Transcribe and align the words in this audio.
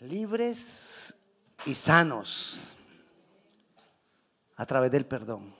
libres 0.00 1.16
y 1.64 1.74
sanos 1.74 2.76
a 4.56 4.66
través 4.66 4.90
del 4.90 5.06
perdón. 5.06 5.54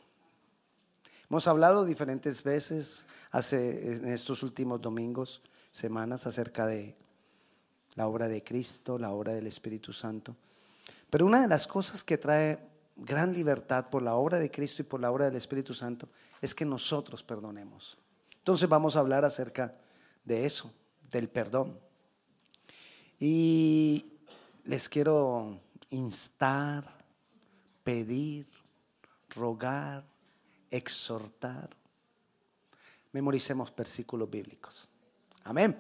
Hemos 1.28 1.48
hablado 1.48 1.84
diferentes 1.84 2.42
veces 2.42 3.06
hace 3.30 3.94
en 3.94 4.08
estos 4.08 4.42
últimos 4.42 4.80
domingos, 4.80 5.42
semanas 5.70 6.26
acerca 6.26 6.66
de 6.66 6.96
la 7.94 8.06
obra 8.06 8.28
de 8.28 8.44
Cristo, 8.44 8.98
la 8.98 9.10
obra 9.10 9.34
del 9.34 9.46
Espíritu 9.46 9.92
Santo. 9.92 10.36
Pero 11.10 11.26
una 11.26 11.40
de 11.40 11.48
las 11.48 11.66
cosas 11.66 12.04
que 12.04 12.18
trae 12.18 12.58
gran 12.96 13.32
libertad 13.32 13.88
por 13.90 14.02
la 14.02 14.14
obra 14.14 14.38
de 14.38 14.50
Cristo 14.50 14.82
y 14.82 14.84
por 14.84 15.00
la 15.00 15.10
obra 15.10 15.26
del 15.26 15.36
Espíritu 15.36 15.74
Santo 15.74 16.08
es 16.40 16.54
que 16.54 16.64
nosotros 16.64 17.22
perdonemos. 17.22 17.98
Entonces 18.38 18.68
vamos 18.68 18.96
a 18.96 19.00
hablar 19.00 19.24
acerca 19.24 19.74
de 20.24 20.46
eso, 20.46 20.72
del 21.10 21.28
perdón. 21.28 21.78
Y 23.18 24.15
les 24.66 24.88
quiero 24.88 25.60
instar, 25.90 27.04
pedir, 27.84 28.46
rogar, 29.30 30.04
exhortar. 30.70 31.70
Memoricemos 33.12 33.74
versículos 33.74 34.28
bíblicos. 34.28 34.90
Amén. 35.44 35.78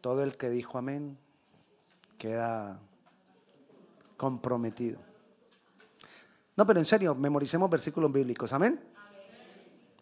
Todo 0.00 0.22
el 0.22 0.36
que 0.36 0.50
dijo 0.50 0.78
amén 0.78 1.16
queda 2.18 2.80
comprometido. 4.16 4.98
No, 6.56 6.66
pero 6.66 6.80
en 6.80 6.86
serio, 6.86 7.14
memoricemos 7.14 7.70
versículos 7.70 8.12
bíblicos. 8.12 8.52
Amén. 8.52 8.80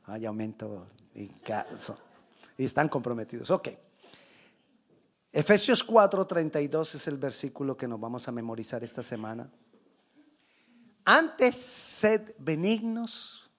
Hay 0.06 0.24
aumento 0.24 0.86
y, 1.14 1.30
y 2.56 2.64
están 2.64 2.88
comprometidos. 2.88 3.50
Ok. 3.50 3.68
Efesios 5.32 5.86
4:32 5.86 6.94
es 6.94 7.06
el 7.06 7.18
versículo 7.18 7.76
que 7.76 7.86
nos 7.86 8.00
vamos 8.00 8.26
a 8.28 8.32
memorizar 8.32 8.82
esta 8.82 9.02
semana. 9.02 9.50
Antes 11.04 11.56
sed 11.56 12.34
benignos, 12.38 13.50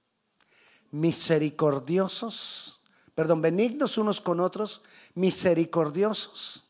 misericordiosos, 0.92 2.80
perdón, 3.14 3.42
benignos 3.42 3.98
unos 3.98 4.20
con 4.22 4.40
otros, 4.40 4.82
misericordiosos. 5.16 6.66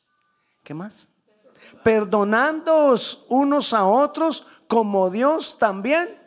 ¿Qué 0.64 0.74
más? 0.74 1.10
Perdonándoos 1.84 3.26
unos 3.30 3.74
a 3.74 3.86
otros 3.86 4.46
como 4.68 5.10
Dios 5.10 5.58
también 5.58 6.18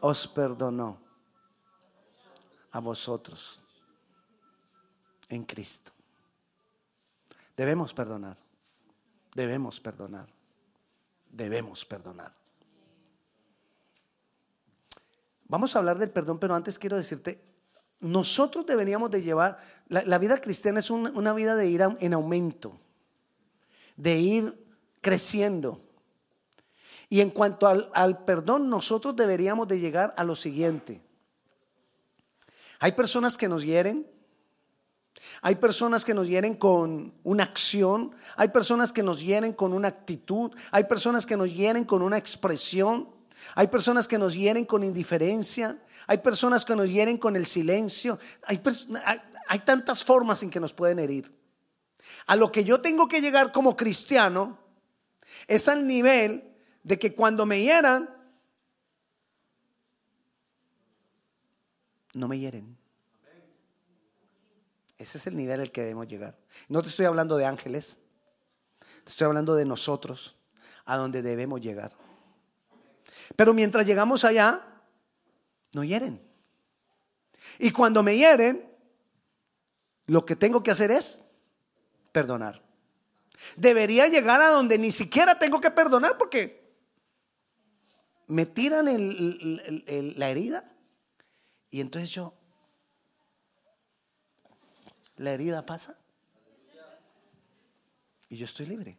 os 0.00 0.28
perdonó 0.28 0.98
a 2.70 2.80
vosotros 2.80 3.60
en 5.28 5.44
Cristo. 5.44 5.95
Debemos 7.56 7.94
perdonar. 7.94 8.36
Debemos 9.34 9.80
perdonar. 9.80 10.28
Debemos 11.30 11.84
perdonar. 11.84 12.32
Vamos 15.48 15.74
a 15.74 15.78
hablar 15.78 15.98
del 15.98 16.10
perdón, 16.10 16.38
pero 16.38 16.54
antes 16.54 16.78
quiero 16.78 16.96
decirte, 16.96 17.40
nosotros 18.00 18.66
deberíamos 18.66 19.10
de 19.10 19.22
llevar, 19.22 19.58
la, 19.88 20.18
vida 20.18 20.38
cristiana 20.38 20.80
es 20.80 20.90
una, 20.90 21.32
vida 21.32 21.56
de 21.56 21.68
ir 21.68 21.82
en 22.00 22.12
aumento, 22.12 22.78
de 23.96 24.18
ir 24.18 24.66
creciendo. 25.00 25.80
Y 27.08 27.20
en 27.20 27.30
cuanto 27.30 27.68
al, 27.68 27.90
al 27.94 28.24
perdón, 28.24 28.68
nosotros 28.68 29.14
deberíamos 29.14 29.68
de 29.68 29.78
llegar 29.78 30.12
a 30.16 30.24
lo 30.24 30.34
siguiente. 30.34 31.00
Hay 32.80 32.92
personas 32.92 33.36
que 33.36 33.48
nos 33.48 33.64
hieren, 33.64 34.06
hay 35.42 35.56
personas 35.56 36.04
que 36.04 36.14
nos 36.14 36.28
hieren 36.28 36.54
con 36.54 37.14
una 37.24 37.44
acción, 37.44 38.14
hay 38.36 38.48
personas 38.48 38.92
que 38.92 39.02
nos 39.02 39.20
hieren 39.20 39.52
con 39.52 39.72
una 39.72 39.88
actitud, 39.88 40.52
hay 40.70 40.84
personas 40.84 41.26
que 41.26 41.36
nos 41.36 41.54
hieren 41.54 41.84
con 41.84 42.02
una 42.02 42.18
expresión, 42.18 43.08
hay 43.54 43.68
personas 43.68 44.08
que 44.08 44.18
nos 44.18 44.34
hieren 44.34 44.64
con 44.64 44.82
indiferencia, 44.82 45.78
hay 46.06 46.18
personas 46.18 46.64
que 46.64 46.76
nos 46.76 46.88
hieren 46.88 47.18
con 47.18 47.36
el 47.36 47.46
silencio, 47.46 48.18
hay, 48.44 48.60
hay 49.48 49.58
tantas 49.60 50.04
formas 50.04 50.42
en 50.42 50.50
que 50.50 50.60
nos 50.60 50.72
pueden 50.72 50.98
herir. 50.98 51.32
A 52.26 52.36
lo 52.36 52.50
que 52.50 52.64
yo 52.64 52.80
tengo 52.80 53.08
que 53.08 53.20
llegar 53.20 53.52
como 53.52 53.76
cristiano 53.76 54.58
es 55.46 55.68
al 55.68 55.86
nivel 55.86 56.52
de 56.82 56.98
que 56.98 57.14
cuando 57.14 57.46
me 57.46 57.60
hieran, 57.60 58.08
no 62.14 62.28
me 62.28 62.38
hieren. 62.38 62.85
Ese 64.98 65.18
es 65.18 65.26
el 65.26 65.36
nivel 65.36 65.60
al 65.60 65.72
que 65.72 65.82
debemos 65.82 66.08
llegar. 66.08 66.38
No 66.68 66.82
te 66.82 66.88
estoy 66.88 67.06
hablando 67.06 67.36
de 67.36 67.44
ángeles, 67.44 67.98
te 69.04 69.10
estoy 69.10 69.26
hablando 69.26 69.54
de 69.54 69.64
nosotros, 69.64 70.36
a 70.84 70.96
donde 70.96 71.22
debemos 71.22 71.60
llegar. 71.60 71.92
Pero 73.34 73.52
mientras 73.52 73.86
llegamos 73.86 74.24
allá, 74.24 74.64
no 75.72 75.84
hieren. 75.84 76.22
Y 77.58 77.70
cuando 77.70 78.02
me 78.02 78.16
hieren, 78.16 78.70
lo 80.06 80.24
que 80.24 80.36
tengo 80.36 80.62
que 80.62 80.70
hacer 80.70 80.90
es 80.90 81.20
perdonar. 82.12 82.62
Debería 83.56 84.08
llegar 84.08 84.40
a 84.40 84.48
donde 84.48 84.78
ni 84.78 84.90
siquiera 84.90 85.38
tengo 85.38 85.60
que 85.60 85.70
perdonar 85.70 86.16
porque 86.16 86.66
me 88.28 88.46
tiran 88.46 88.86
la 90.16 90.30
herida 90.30 90.72
y 91.70 91.80
entonces 91.80 92.10
yo 92.10 92.35
la 95.16 95.32
herida 95.32 95.64
pasa 95.64 95.96
y 98.28 98.36
yo 98.36 98.44
estoy 98.44 98.66
libre. 98.66 98.96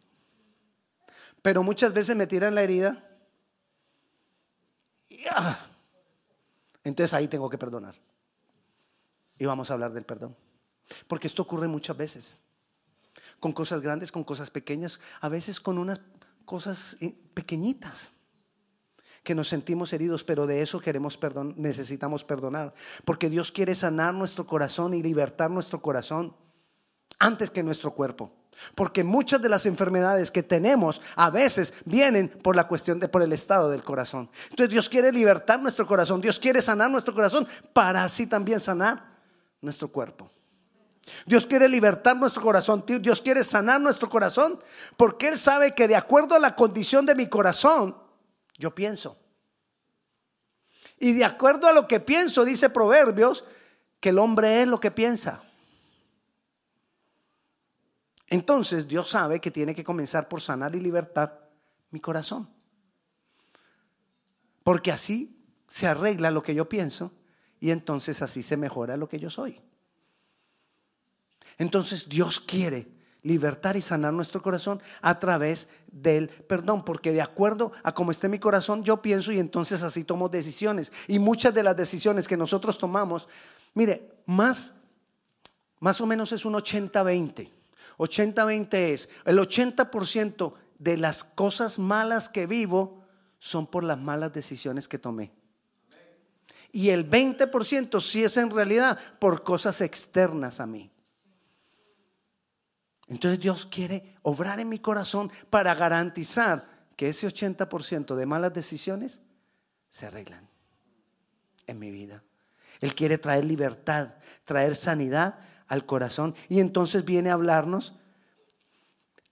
Pero 1.42 1.62
muchas 1.62 1.92
veces 1.92 2.16
me 2.16 2.26
tiran 2.26 2.54
la 2.54 2.62
herida. 2.62 3.04
Ah, 5.30 5.66
entonces 6.84 7.12
ahí 7.14 7.28
tengo 7.28 7.50
que 7.50 7.58
perdonar. 7.58 7.94
Y 9.38 9.44
vamos 9.44 9.70
a 9.70 9.74
hablar 9.74 9.92
del 9.92 10.04
perdón. 10.04 10.36
Porque 11.06 11.26
esto 11.26 11.42
ocurre 11.42 11.68
muchas 11.68 11.96
veces. 11.96 12.40
Con 13.40 13.52
cosas 13.52 13.80
grandes, 13.80 14.10
con 14.10 14.24
cosas 14.24 14.50
pequeñas, 14.50 14.98
a 15.20 15.28
veces 15.28 15.60
con 15.60 15.78
unas 15.78 16.00
cosas 16.44 16.96
eh, 17.00 17.14
pequeñitas 17.34 18.14
que 19.22 19.34
nos 19.34 19.48
sentimos 19.48 19.92
heridos, 19.92 20.24
pero 20.24 20.46
de 20.46 20.62
eso 20.62 20.80
queremos 20.80 21.16
perdón, 21.16 21.54
necesitamos 21.56 22.24
perdonar, 22.24 22.74
porque 23.04 23.28
Dios 23.28 23.52
quiere 23.52 23.74
sanar 23.74 24.14
nuestro 24.14 24.46
corazón 24.46 24.94
y 24.94 25.02
libertar 25.02 25.50
nuestro 25.50 25.80
corazón 25.80 26.34
antes 27.18 27.50
que 27.50 27.62
nuestro 27.62 27.92
cuerpo. 27.92 28.32
Porque 28.74 29.04
muchas 29.04 29.40
de 29.40 29.48
las 29.48 29.66
enfermedades 29.66 30.30
que 30.32 30.42
tenemos 30.42 31.00
a 31.14 31.30
veces 31.30 31.74
vienen 31.84 32.28
por 32.28 32.56
la 32.56 32.66
cuestión 32.66 32.98
de 32.98 33.08
por 33.08 33.22
el 33.22 33.32
estado 33.32 33.70
del 33.70 33.84
corazón. 33.84 34.30
Entonces 34.50 34.70
Dios 34.70 34.88
quiere 34.88 35.12
libertar 35.12 35.60
nuestro 35.60 35.86
corazón, 35.86 36.20
Dios 36.20 36.40
quiere 36.40 36.60
sanar 36.60 36.90
nuestro 36.90 37.14
corazón 37.14 37.46
para 37.72 38.02
así 38.02 38.26
también 38.26 38.58
sanar 38.58 39.18
nuestro 39.60 39.88
cuerpo. 39.88 40.30
Dios 41.24 41.46
quiere 41.46 41.68
libertar 41.68 42.16
nuestro 42.16 42.42
corazón, 42.42 42.84
Dios 43.00 43.22
quiere 43.22 43.42
sanar 43.44 43.80
nuestro 43.80 44.08
corazón, 44.10 44.60
porque 44.96 45.28
Él 45.28 45.38
sabe 45.38 45.74
que 45.74 45.88
de 45.88 45.96
acuerdo 45.96 46.34
a 46.34 46.38
la 46.38 46.54
condición 46.54 47.06
de 47.06 47.14
mi 47.14 47.28
corazón, 47.28 47.96
yo 48.58 48.74
pienso. 48.74 49.18
Y 50.98 51.12
de 51.14 51.24
acuerdo 51.24 51.68
a 51.68 51.72
lo 51.72 51.86
que 51.86 52.00
pienso, 52.00 52.44
dice 52.44 52.68
Proverbios, 52.70 53.44
que 54.00 54.10
el 54.10 54.18
hombre 54.18 54.62
es 54.62 54.68
lo 54.68 54.80
que 54.80 54.90
piensa. 54.90 55.42
Entonces 58.26 58.86
Dios 58.86 59.08
sabe 59.08 59.40
que 59.40 59.50
tiene 59.50 59.74
que 59.74 59.84
comenzar 59.84 60.28
por 60.28 60.40
sanar 60.40 60.74
y 60.76 60.80
libertar 60.80 61.50
mi 61.90 62.00
corazón. 62.00 62.50
Porque 64.62 64.92
así 64.92 65.40
se 65.68 65.86
arregla 65.86 66.30
lo 66.30 66.42
que 66.42 66.54
yo 66.54 66.68
pienso 66.68 67.12
y 67.60 67.70
entonces 67.70 68.20
así 68.20 68.42
se 68.42 68.56
mejora 68.56 68.96
lo 68.96 69.08
que 69.08 69.18
yo 69.18 69.30
soy. 69.30 69.60
Entonces 71.56 72.08
Dios 72.08 72.40
quiere 72.40 72.97
libertar 73.28 73.76
y 73.76 73.82
sanar 73.82 74.12
nuestro 74.12 74.42
corazón 74.42 74.80
a 75.02 75.20
través 75.20 75.68
del 75.86 76.28
perdón, 76.28 76.84
porque 76.84 77.12
de 77.12 77.22
acuerdo 77.22 77.72
a 77.82 77.94
cómo 77.94 78.10
esté 78.10 78.28
mi 78.28 78.38
corazón, 78.38 78.82
yo 78.82 79.02
pienso 79.02 79.30
y 79.30 79.38
entonces 79.38 79.82
así 79.82 80.02
tomo 80.02 80.28
decisiones. 80.28 80.90
Y 81.06 81.18
muchas 81.18 81.54
de 81.54 81.62
las 81.62 81.76
decisiones 81.76 82.26
que 82.26 82.36
nosotros 82.36 82.78
tomamos, 82.78 83.28
mire, 83.74 84.10
más, 84.26 84.72
más 85.78 86.00
o 86.00 86.06
menos 86.06 86.32
es 86.32 86.44
un 86.44 86.54
80-20. 86.54 87.50
80-20 87.98 88.74
es, 88.74 89.08
el 89.24 89.38
80% 89.38 90.54
de 90.78 90.96
las 90.96 91.22
cosas 91.22 91.78
malas 91.78 92.28
que 92.28 92.46
vivo 92.46 93.04
son 93.38 93.66
por 93.66 93.84
las 93.84 93.98
malas 93.98 94.32
decisiones 94.32 94.88
que 94.88 94.98
tomé. 94.98 95.32
Y 96.72 96.90
el 96.90 97.08
20% 97.08 98.00
sí 98.00 98.24
es 98.24 98.36
en 98.36 98.50
realidad 98.50 98.98
por 99.18 99.42
cosas 99.42 99.80
externas 99.80 100.60
a 100.60 100.66
mí. 100.66 100.90
Entonces 103.08 103.40
Dios 103.40 103.66
quiere 103.66 104.16
obrar 104.22 104.60
en 104.60 104.68
mi 104.68 104.78
corazón 104.78 105.32
para 105.50 105.74
garantizar 105.74 106.68
que 106.96 107.08
ese 107.08 107.26
80% 107.26 108.14
de 108.14 108.26
malas 108.26 108.52
decisiones 108.52 109.20
se 109.88 110.06
arreglan 110.06 110.48
en 111.66 111.78
mi 111.78 111.90
vida. 111.90 112.22
Él 112.80 112.94
quiere 112.94 113.18
traer 113.18 113.44
libertad, 113.44 114.14
traer 114.44 114.76
sanidad 114.76 115.38
al 115.68 115.86
corazón. 115.86 116.34
Y 116.48 116.60
entonces 116.60 117.04
viene 117.04 117.30
a 117.30 117.34
hablarnos 117.34 117.94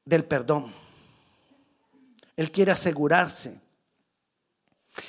del 0.04 0.24
perdón. 0.24 0.72
Él 2.36 2.50
quiere 2.50 2.72
asegurarse 2.72 3.60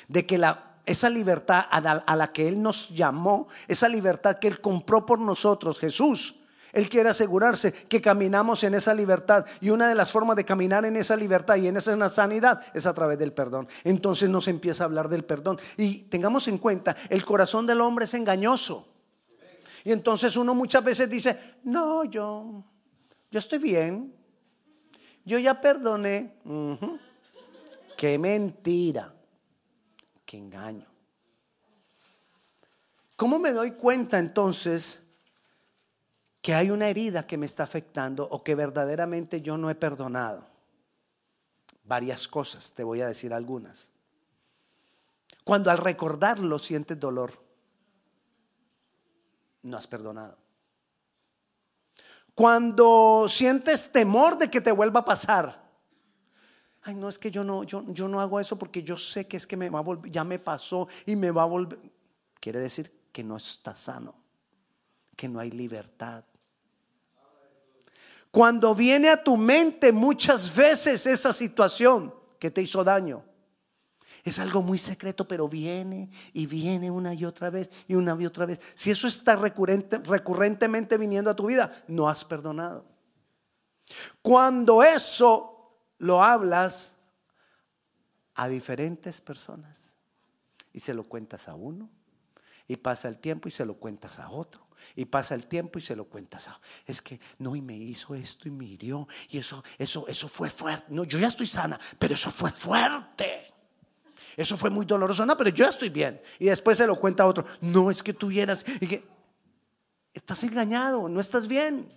de 0.08 0.26
que 0.26 0.40
esa 0.86 1.10
libertad 1.10 1.64
a 1.70 2.16
la 2.16 2.32
que 2.32 2.48
Él 2.48 2.60
nos 2.62 2.88
llamó, 2.90 3.48
esa 3.66 3.88
libertad 3.88 4.38
que 4.38 4.48
Él 4.48 4.60
compró 4.60 5.06
por 5.06 5.18
nosotros, 5.18 5.78
Jesús, 5.78 6.36
él 6.72 6.88
quiere 6.88 7.08
asegurarse 7.08 7.72
que 7.72 8.00
caminamos 8.00 8.62
en 8.64 8.74
esa 8.74 8.94
libertad. 8.94 9.46
Y 9.60 9.70
una 9.70 9.88
de 9.88 9.94
las 9.94 10.10
formas 10.10 10.36
de 10.36 10.44
caminar 10.44 10.84
en 10.84 10.96
esa 10.96 11.16
libertad 11.16 11.56
y 11.56 11.68
en 11.68 11.76
esa 11.76 12.08
sanidad 12.08 12.60
es 12.74 12.86
a 12.86 12.94
través 12.94 13.18
del 13.18 13.32
perdón. 13.32 13.68
Entonces 13.84 14.28
nos 14.28 14.48
empieza 14.48 14.84
a 14.84 14.86
hablar 14.86 15.08
del 15.08 15.24
perdón. 15.24 15.58
Y 15.76 16.02
tengamos 16.04 16.48
en 16.48 16.58
cuenta, 16.58 16.96
el 17.08 17.24
corazón 17.24 17.66
del 17.66 17.80
hombre 17.80 18.04
es 18.04 18.14
engañoso. 18.14 18.86
Y 19.84 19.92
entonces 19.92 20.36
uno 20.36 20.54
muchas 20.54 20.84
veces 20.84 21.08
dice, 21.08 21.56
no, 21.64 22.04
yo, 22.04 22.64
yo 23.30 23.38
estoy 23.38 23.58
bien. 23.58 24.14
Yo 25.24 25.38
ya 25.38 25.60
perdoné. 25.60 26.34
Qué 27.96 28.18
mentira. 28.18 29.14
Qué 30.24 30.36
engaño. 30.36 30.86
¿Cómo 33.16 33.38
me 33.38 33.52
doy 33.52 33.72
cuenta 33.72 34.18
entonces? 34.18 35.02
Que 36.40 36.54
hay 36.54 36.70
una 36.70 36.88
herida 36.88 37.26
que 37.26 37.36
me 37.36 37.46
está 37.46 37.64
afectando 37.64 38.28
o 38.30 38.42
que 38.42 38.54
verdaderamente 38.54 39.40
yo 39.40 39.58
no 39.58 39.70
he 39.70 39.74
perdonado. 39.74 40.46
Varias 41.84 42.28
cosas, 42.28 42.72
te 42.72 42.84
voy 42.84 43.00
a 43.00 43.08
decir 43.08 43.32
algunas. 43.32 43.88
Cuando 45.44 45.70
al 45.70 45.78
recordarlo 45.78 46.58
sientes 46.58 46.98
dolor, 47.00 47.32
no 49.62 49.76
has 49.76 49.86
perdonado. 49.86 50.36
Cuando 52.34 53.26
sientes 53.28 53.90
temor 53.90 54.38
de 54.38 54.48
que 54.48 54.60
te 54.60 54.70
vuelva 54.70 55.00
a 55.00 55.04
pasar, 55.04 55.68
ay, 56.82 56.94
no 56.94 57.08
es 57.08 57.18
que 57.18 57.30
yo 57.32 57.42
no, 57.42 57.64
yo, 57.64 57.84
yo 57.88 58.06
no 58.06 58.20
hago 58.20 58.38
eso 58.38 58.56
porque 58.56 58.82
yo 58.82 58.96
sé 58.96 59.26
que 59.26 59.38
es 59.38 59.46
que 59.46 59.56
me 59.56 59.70
va 59.70 59.80
a 59.80 59.82
volver, 59.82 60.12
ya 60.12 60.22
me 60.22 60.38
pasó 60.38 60.86
y 61.04 61.16
me 61.16 61.32
va 61.32 61.42
a 61.42 61.46
volver. 61.46 61.80
Quiere 62.38 62.60
decir 62.60 62.92
que 63.10 63.24
no 63.24 63.38
está 63.38 63.74
sano 63.74 64.27
que 65.18 65.28
no 65.28 65.40
hay 65.40 65.50
libertad. 65.50 66.22
Cuando 68.30 68.72
viene 68.72 69.08
a 69.08 69.24
tu 69.24 69.36
mente 69.36 69.90
muchas 69.90 70.54
veces 70.54 71.06
esa 71.06 71.32
situación 71.32 72.14
que 72.38 72.52
te 72.52 72.62
hizo 72.62 72.84
daño, 72.84 73.24
es 74.22 74.38
algo 74.38 74.62
muy 74.62 74.78
secreto, 74.78 75.26
pero 75.26 75.48
viene 75.48 76.08
y 76.32 76.46
viene 76.46 76.88
una 76.88 77.14
y 77.14 77.24
otra 77.24 77.50
vez 77.50 77.68
y 77.88 77.96
una 77.96 78.16
y 78.20 78.26
otra 78.26 78.46
vez. 78.46 78.60
Si 78.74 78.92
eso 78.92 79.08
está 79.08 79.34
recurrente, 79.34 79.98
recurrentemente 79.98 80.96
viniendo 80.96 81.32
a 81.32 81.36
tu 81.36 81.46
vida, 81.46 81.72
no 81.88 82.08
has 82.08 82.24
perdonado. 82.24 82.84
Cuando 84.22 84.84
eso 84.84 85.80
lo 85.98 86.22
hablas 86.22 86.94
a 88.36 88.46
diferentes 88.46 89.20
personas 89.20 89.96
y 90.72 90.78
se 90.78 90.94
lo 90.94 91.02
cuentas 91.02 91.48
a 91.48 91.56
uno 91.56 91.90
y 92.68 92.76
pasa 92.76 93.08
el 93.08 93.18
tiempo 93.18 93.48
y 93.48 93.50
se 93.50 93.66
lo 93.66 93.74
cuentas 93.74 94.20
a 94.20 94.30
otro 94.30 94.67
y 94.96 95.04
pasa 95.04 95.34
el 95.34 95.46
tiempo 95.46 95.78
y 95.78 95.82
se 95.82 95.96
lo 95.96 96.04
cuentas. 96.04 96.48
Ah, 96.48 96.60
es 96.86 97.02
que 97.02 97.20
no, 97.38 97.54
y 97.56 97.62
me 97.62 97.76
hizo 97.76 98.14
esto 98.14 98.48
y 98.48 98.50
me 98.50 98.64
hirió. 98.64 99.06
Y 99.30 99.38
eso, 99.38 99.62
eso, 99.78 100.06
eso 100.08 100.28
fue 100.28 100.50
fuerte. 100.50 100.86
No, 100.88 101.04
yo 101.04 101.18
ya 101.18 101.28
estoy 101.28 101.46
sana, 101.46 101.78
pero 101.98 102.14
eso 102.14 102.30
fue 102.30 102.50
fuerte. 102.50 103.52
Eso 104.36 104.56
fue 104.56 104.70
muy 104.70 104.86
doloroso. 104.86 105.26
No, 105.26 105.36
pero 105.36 105.50
yo 105.50 105.64
ya 105.64 105.70
estoy 105.70 105.88
bien. 105.88 106.20
Y 106.38 106.46
después 106.46 106.78
se 106.78 106.86
lo 106.86 106.96
cuenta 106.96 107.24
a 107.24 107.26
otro. 107.26 107.44
No, 107.60 107.90
es 107.90 108.02
que 108.02 108.12
tuvieras. 108.12 108.64
Y 108.80 108.86
que, 108.86 109.04
estás 110.14 110.44
engañado, 110.44 111.08
no 111.08 111.20
estás 111.20 111.48
bien. 111.48 111.92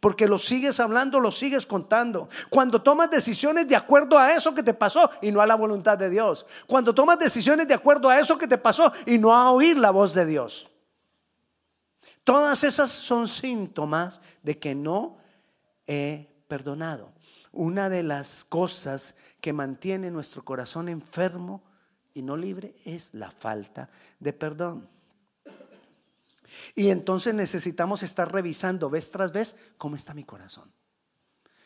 Porque 0.00 0.28
lo 0.28 0.38
sigues 0.38 0.80
hablando, 0.80 1.20
lo 1.20 1.30
sigues 1.30 1.66
contando. 1.66 2.28
Cuando 2.50 2.82
tomas 2.82 3.10
decisiones 3.10 3.68
de 3.68 3.76
acuerdo 3.76 4.18
a 4.18 4.32
eso 4.32 4.54
que 4.54 4.62
te 4.62 4.74
pasó 4.74 5.10
y 5.22 5.30
no 5.30 5.40
a 5.40 5.46
la 5.46 5.54
voluntad 5.54 5.96
de 5.96 6.10
Dios. 6.10 6.46
Cuando 6.66 6.94
tomas 6.94 7.18
decisiones 7.18 7.68
de 7.68 7.74
acuerdo 7.74 8.08
a 8.08 8.18
eso 8.18 8.38
que 8.38 8.46
te 8.46 8.58
pasó 8.58 8.92
y 9.06 9.18
no 9.18 9.34
a 9.34 9.50
oír 9.50 9.78
la 9.78 9.90
voz 9.90 10.14
de 10.14 10.26
Dios. 10.26 10.68
Todas 12.28 12.62
esas 12.62 12.90
son 12.90 13.26
síntomas 13.26 14.20
de 14.42 14.58
que 14.58 14.74
no 14.74 15.16
he 15.86 16.28
perdonado. 16.46 17.14
Una 17.52 17.88
de 17.88 18.02
las 18.02 18.44
cosas 18.44 19.14
que 19.40 19.54
mantiene 19.54 20.10
nuestro 20.10 20.44
corazón 20.44 20.90
enfermo 20.90 21.62
y 22.12 22.20
no 22.20 22.36
libre 22.36 22.74
es 22.84 23.14
la 23.14 23.30
falta 23.30 23.88
de 24.20 24.34
perdón. 24.34 24.90
Y 26.74 26.90
entonces 26.90 27.32
necesitamos 27.32 28.02
estar 28.02 28.30
revisando 28.30 28.90
vez 28.90 29.10
tras 29.10 29.32
vez 29.32 29.56
cómo 29.78 29.96
está 29.96 30.12
mi 30.12 30.24
corazón. 30.24 30.70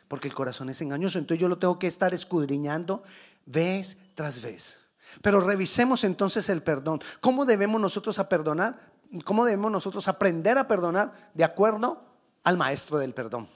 Porque 0.07 0.29
el 0.29 0.35
corazón 0.35 0.71
es 0.71 0.81
engañoso, 0.81 1.19
entonces 1.19 1.41
yo 1.41 1.49
lo 1.49 1.59
tengo 1.59 1.81
que 1.81 1.89
estar 1.89 2.15
escudriñando 2.15 3.03
vez 3.47 3.99
tras 4.15 4.41
vez. 4.41 4.79
Pero 5.23 5.41
revisemos 5.41 6.05
entonces 6.05 6.49
el 6.49 6.63
perdón. 6.63 7.01
¿Cómo 7.21 7.47
debemos 7.47 7.81
nosotros 7.81 8.21
a 8.21 8.29
perdonar? 8.29 8.92
Cómo 9.21 9.45
debemos 9.45 9.71
nosotros 9.71 10.09
aprender 10.09 10.59
a 10.59 10.67
perdonar 10.67 11.31
de 11.35 11.45
acuerdo 11.45 12.03
al 12.45 12.57
maestro 12.57 12.99
del 12.99 13.15
perdón. 13.15 13.49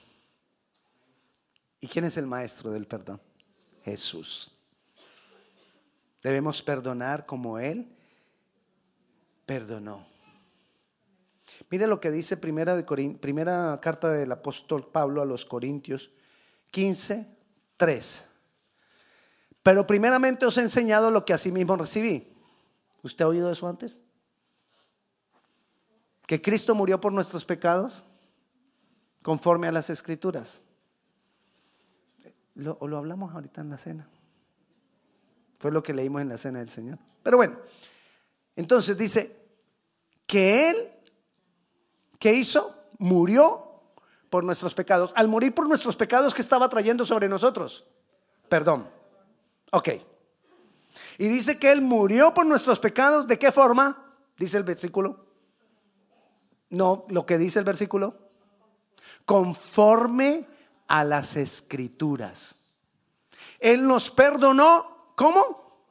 ¿Y 1.79 1.87
quién 1.87 2.05
es 2.05 2.17
el 2.17 2.27
maestro 2.27 2.71
del 2.71 2.87
perdón? 2.87 3.21
Jesús. 3.83 4.51
Debemos 6.21 6.61
perdonar 6.61 7.25
como 7.25 7.59
Él 7.59 7.95
perdonó. 9.45 10.05
Mire 11.69 11.87
lo 11.87 11.99
que 11.99 12.11
dice 12.11 12.37
primera, 12.37 12.75
de 12.75 12.83
primera 13.19 13.79
carta 13.81 14.11
del 14.11 14.31
apóstol 14.31 14.87
Pablo 14.87 15.21
a 15.21 15.25
los 15.25 15.45
Corintios 15.45 16.11
15, 16.71 17.27
3. 17.77 18.27
Pero 19.63 19.87
primeramente 19.87 20.45
os 20.45 20.57
he 20.57 20.61
enseñado 20.61 21.11
lo 21.11 21.25
que 21.25 21.33
mismo 21.51 21.75
recibí. 21.75 22.33
¿Usted 23.03 23.25
ha 23.25 23.27
oído 23.27 23.51
eso 23.51 23.67
antes? 23.67 23.99
Que 26.27 26.41
Cristo 26.41 26.75
murió 26.75 27.01
por 27.01 27.13
nuestros 27.13 27.45
pecados 27.45 28.03
conforme 29.23 29.67
a 29.67 29.71
las 29.71 29.89
escrituras. 29.89 30.61
Lo, 32.53 32.77
lo 32.81 32.97
hablamos 32.97 33.33
ahorita 33.33 33.61
en 33.61 33.69
la 33.69 33.77
cena. 33.77 34.09
Fue 35.57 35.71
lo 35.71 35.81
que 35.81 35.93
leímos 35.93 36.21
en 36.21 36.29
la 36.29 36.37
cena 36.37 36.59
del 36.59 36.69
Señor. 36.69 36.99
Pero 37.23 37.37
bueno, 37.37 37.57
entonces 38.55 38.97
dice 38.97 39.37
que 40.27 40.69
Él, 40.69 40.89
¿qué 42.19 42.33
hizo? 42.33 42.75
Murió 42.99 43.81
por 44.29 44.43
nuestros 44.43 44.73
pecados. 44.73 45.13
Al 45.15 45.29
morir 45.29 45.55
por 45.55 45.67
nuestros 45.67 45.95
pecados, 45.95 46.33
¿qué 46.33 46.41
estaba 46.41 46.67
trayendo 46.67 47.05
sobre 47.05 47.29
nosotros? 47.29 47.85
Perdón. 48.49 48.89
Ok. 49.71 49.89
Y 51.17 51.27
dice 51.29 51.57
que 51.57 51.71
Él 51.71 51.81
murió 51.81 52.33
por 52.33 52.45
nuestros 52.45 52.79
pecados. 52.79 53.27
¿De 53.27 53.39
qué 53.39 53.51
forma? 53.51 54.13
Dice 54.37 54.57
el 54.57 54.63
versículo. 54.63 55.26
No, 56.69 57.05
lo 57.09 57.25
que 57.25 57.37
dice 57.37 57.59
el 57.59 57.65
versículo. 57.65 58.15
Conforme 59.25 60.47
a 60.87 61.03
las 61.03 61.35
escrituras. 61.35 62.55
Él 63.59 63.87
nos 63.87 64.11
perdonó. 64.11 65.13
¿Cómo? 65.15 65.81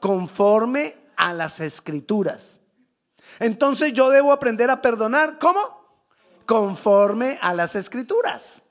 Conforme 0.00 0.96
a 1.16 1.32
las 1.32 1.60
escrituras. 1.60 2.60
Entonces 3.38 3.92
yo 3.92 4.10
debo 4.10 4.32
aprender 4.32 4.70
a 4.70 4.82
perdonar. 4.82 5.38
¿Cómo? 5.38 5.86
Conforme 6.46 7.38
a 7.40 7.54
las 7.54 7.74
escrituras. 7.76 8.62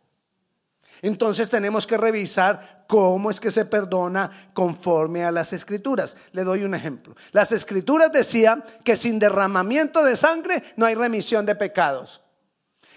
Entonces 1.05 1.49
tenemos 1.49 1.85
que 1.85 1.97
revisar 1.97 2.83
cómo 2.87 3.29
es 3.29 3.39
que 3.39 3.51
se 3.51 3.65
perdona 3.65 4.49
conforme 4.55 5.23
a 5.23 5.31
las 5.31 5.53
escrituras. 5.53 6.17
Le 6.31 6.43
doy 6.43 6.63
un 6.63 6.73
ejemplo. 6.73 7.15
Las 7.31 7.51
escrituras 7.51 8.11
decían 8.11 8.65
que 8.83 8.97
sin 8.97 9.19
derramamiento 9.19 10.03
de 10.03 10.15
sangre 10.15 10.63
no 10.77 10.87
hay 10.87 10.95
remisión 10.95 11.45
de 11.45 11.53
pecados. 11.53 12.23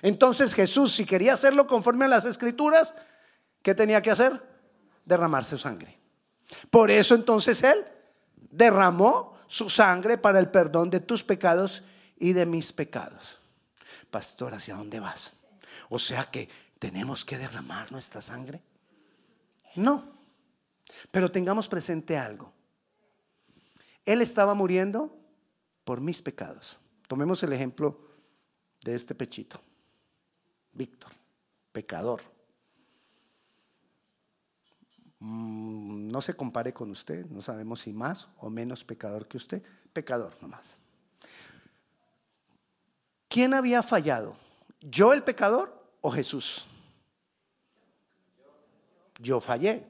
Entonces 0.01 0.55
Jesús, 0.55 0.95
si 0.95 1.05
quería 1.05 1.35
hacerlo 1.35 1.67
conforme 1.67 2.07
a 2.07 2.09
las 2.09 2.25
escrituras, 2.25 2.95
¿qué 3.61 3.75
tenía 3.75 4.01
que 4.01 4.11
hacer? 4.11 4.43
Derramar 5.05 5.45
su 5.45 5.59
sangre. 5.59 5.99
Por 6.71 6.91
eso 6.91 7.15
entonces 7.15 7.63
Él 7.63 7.85
derramó 8.37 9.37
su 9.49 9.69
sangre 9.69 10.17
para 10.17 10.39
el 10.39 10.49
perdón 10.49 10.89
de 10.89 11.01
tus 11.01 11.25
pecados 11.25 11.83
y 12.17 12.33
de 12.33 12.47
mis 12.47 12.73
pecados. 12.73 13.39
Pastor, 14.11 14.55
¿hacia 14.55 14.77
dónde 14.77 14.99
vas? 14.99 15.35
O 15.91 15.99
sea 15.99 16.25
que 16.31 16.49
¿Tenemos 16.79 17.25
que 17.25 17.39
derramar 17.39 17.91
nuestra 17.91 18.21
sangre? 18.21 18.63
No. 19.77 20.19
Pero 21.11 21.31
tengamos 21.31 21.69
presente 21.69 22.17
algo. 22.17 22.53
Él 24.05 24.23
estaba 24.23 24.55
muriendo 24.55 25.15
por 25.85 26.01
mis 26.01 26.23
pecados. 26.23 26.79
Tomemos 27.07 27.43
el 27.43 27.53
ejemplo 27.53 27.99
de 28.83 28.95
este 28.95 29.15
pechito. 29.15 29.61
Víctor, 30.73 31.11
pecador. 31.73 32.23
Mm, 35.19 36.09
no 36.09 36.21
se 36.21 36.35
compare 36.35 36.73
con 36.73 36.91
usted, 36.91 37.27
no 37.27 37.43
sabemos 37.43 37.81
si 37.81 37.93
más 37.93 38.29
o 38.39 38.51
menos 38.51 38.85
pecador 38.85 39.27
que 39.27 39.37
usted, 39.37 39.63
pecador 39.93 40.37
nomás. 40.41 40.77
¿Quién 43.29 43.53
había 43.53 43.83
fallado? 43.83 44.37
¿Yo 44.81 45.13
el 45.13 45.23
pecador 45.23 45.78
o 46.01 46.11
Jesús? 46.11 46.67
Yo 49.21 49.41
fallé. 49.41 49.87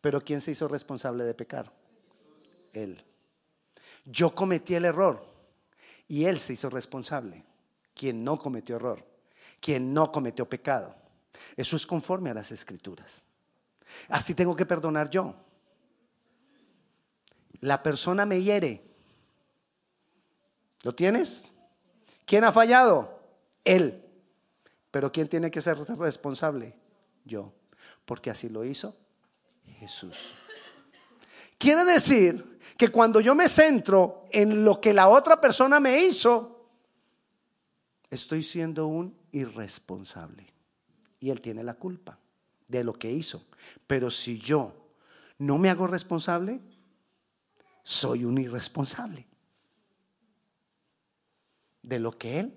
Pero 0.00 0.20
¿quién 0.22 0.40
se 0.40 0.52
hizo 0.52 0.66
responsable 0.66 1.24
de 1.24 1.34
pecar? 1.34 1.72
Él. 2.72 3.04
Yo 4.04 4.34
cometí 4.34 4.74
el 4.74 4.86
error 4.86 5.24
y 6.08 6.24
Él 6.24 6.38
se 6.38 6.54
hizo 6.54 6.70
responsable. 6.70 7.44
Quien 7.94 8.24
no 8.24 8.38
cometió 8.38 8.76
error, 8.76 9.06
quien 9.60 9.92
no 9.92 10.10
cometió 10.10 10.48
pecado. 10.48 10.94
Eso 11.56 11.76
es 11.76 11.86
conforme 11.86 12.30
a 12.30 12.34
las 12.34 12.50
escrituras. 12.50 13.22
Así 14.08 14.34
tengo 14.34 14.56
que 14.56 14.66
perdonar 14.66 15.10
yo. 15.10 15.34
La 17.60 17.82
persona 17.82 18.24
me 18.24 18.42
hiere. 18.42 18.82
¿Lo 20.82 20.94
tienes? 20.94 21.42
¿Quién 22.24 22.44
ha 22.44 22.52
fallado? 22.52 23.20
Él. 23.64 24.09
Pero 24.90 25.12
¿quién 25.12 25.28
tiene 25.28 25.50
que 25.50 25.60
ser 25.60 25.78
responsable? 25.78 26.74
Yo. 27.24 27.52
Porque 28.04 28.30
así 28.30 28.48
lo 28.48 28.64
hizo 28.64 28.96
Jesús. 29.78 30.34
Quiere 31.58 31.84
decir 31.84 32.58
que 32.76 32.88
cuando 32.88 33.20
yo 33.20 33.34
me 33.34 33.48
centro 33.48 34.24
en 34.30 34.64
lo 34.64 34.80
que 34.80 34.94
la 34.94 35.08
otra 35.08 35.40
persona 35.40 35.80
me 35.80 36.02
hizo, 36.02 36.68
estoy 38.08 38.42
siendo 38.42 38.86
un 38.86 39.16
irresponsable. 39.32 40.46
Y 41.20 41.30
él 41.30 41.40
tiene 41.40 41.62
la 41.62 41.74
culpa 41.74 42.18
de 42.66 42.82
lo 42.82 42.94
que 42.94 43.12
hizo. 43.12 43.44
Pero 43.86 44.10
si 44.10 44.38
yo 44.38 44.74
no 45.38 45.58
me 45.58 45.70
hago 45.70 45.86
responsable, 45.86 46.60
soy 47.82 48.24
un 48.24 48.38
irresponsable 48.38 49.26
de 51.82 51.98
lo 51.98 52.16
que 52.16 52.40
él 52.40 52.54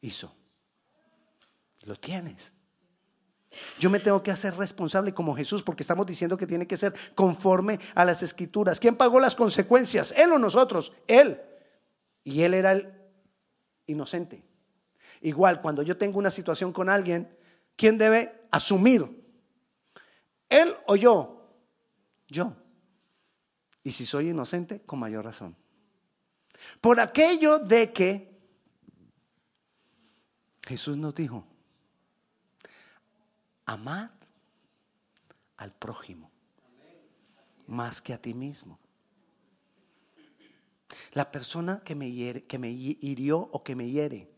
hizo. 0.00 0.34
Lo 1.90 1.96
tienes. 1.96 2.52
Yo 3.80 3.90
me 3.90 3.98
tengo 3.98 4.22
que 4.22 4.30
hacer 4.30 4.54
responsable 4.54 5.12
como 5.12 5.34
Jesús 5.34 5.64
porque 5.64 5.82
estamos 5.82 6.06
diciendo 6.06 6.36
que 6.36 6.46
tiene 6.46 6.68
que 6.68 6.76
ser 6.76 6.94
conforme 7.16 7.80
a 7.96 8.04
las 8.04 8.22
escrituras. 8.22 8.78
¿Quién 8.78 8.94
pagó 8.94 9.18
las 9.18 9.34
consecuencias? 9.34 10.14
¿Él 10.16 10.30
o 10.30 10.38
nosotros? 10.38 10.92
Él. 11.08 11.40
Y 12.22 12.42
él 12.42 12.54
era 12.54 12.70
el 12.70 12.94
inocente. 13.86 14.44
Igual, 15.20 15.60
cuando 15.60 15.82
yo 15.82 15.96
tengo 15.96 16.20
una 16.20 16.30
situación 16.30 16.72
con 16.72 16.88
alguien, 16.88 17.36
¿quién 17.74 17.98
debe 17.98 18.40
asumir? 18.52 19.26
¿Él 20.48 20.76
o 20.86 20.94
yo? 20.94 21.50
Yo. 22.28 22.54
Y 23.82 23.90
si 23.90 24.06
soy 24.06 24.28
inocente, 24.28 24.80
con 24.82 25.00
mayor 25.00 25.24
razón. 25.24 25.56
Por 26.80 27.00
aquello 27.00 27.58
de 27.58 27.92
que 27.92 28.30
Jesús 30.68 30.96
nos 30.96 31.16
dijo, 31.16 31.49
amad 33.70 34.10
al 35.56 35.72
prójimo 35.72 36.28
más 37.68 38.02
que 38.02 38.12
a 38.12 38.20
ti 38.20 38.34
mismo. 38.34 38.80
La 41.12 41.30
persona 41.30 41.80
que 41.84 41.94
me, 41.94 42.42
que 42.42 42.58
me 42.58 42.70
hirió 42.70 43.38
o 43.38 43.62
que 43.62 43.76
me 43.76 43.88
hiere, 43.88 44.28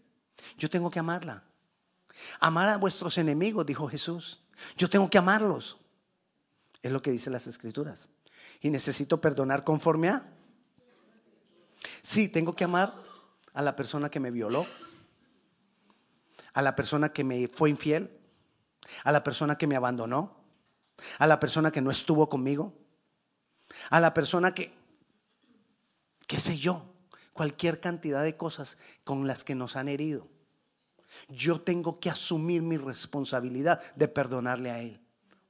yo 0.59 0.69
tengo 0.69 0.91
que 0.91 0.99
amarla. 0.99 1.45
Amar 2.41 2.69
a 2.69 2.77
vuestros 2.77 3.17
enemigos, 3.17 3.65
dijo 3.65 3.89
Jesús. 3.89 4.43
Yo 4.77 4.91
tengo 4.91 5.09
que 5.09 5.17
amarlos. 5.17 5.79
Es 6.83 6.93
lo 6.93 7.01
que 7.01 7.11
dicen 7.11 7.33
las 7.33 7.47
escrituras. 7.47 8.11
Y 8.61 8.69
necesito 8.69 9.19
perdonar 9.19 9.65
conforme 9.65 10.11
a. 10.11 10.31
Sí, 12.03 12.29
tengo 12.29 12.55
que 12.55 12.65
amar 12.65 12.95
a 13.55 13.63
la 13.63 13.75
persona 13.77 14.11
que 14.11 14.21
me 14.21 14.31
violó, 14.31 14.67
a 16.53 16.61
la 16.61 16.77
persona 16.77 17.15
que 17.15 17.25
me 17.25 17.49
fue 17.49 17.71
infiel, 17.71 18.22
a 19.05 19.13
la 19.13 19.25
persona 19.25 19.57
que 19.57 19.67
me 19.67 19.77
abandonó, 19.77 20.37
a 21.19 21.27
la 21.27 21.41
persona 21.41 21.71
que 21.71 21.81
no 21.81 21.91
estuvo 21.91 22.29
conmigo, 22.29 22.75
a 23.91 24.01
la 24.01 24.15
persona 24.15 24.55
que, 24.55 24.73
qué 26.27 26.39
sé 26.39 26.57
yo, 26.57 26.85
cualquier 27.33 27.81
cantidad 27.81 28.23
de 28.23 28.37
cosas 28.37 28.79
con 29.05 29.27
las 29.27 29.45
que 29.45 29.55
nos 29.55 29.77
han 29.77 29.89
herido. 29.89 30.29
Yo 31.29 31.61
tengo 31.61 32.01
que 32.01 32.11
asumir 32.11 32.63
mi 32.63 32.79
responsabilidad 32.79 33.83
de 33.97 34.09
perdonarle 34.09 34.71
a 34.71 34.81
él 34.81 35.01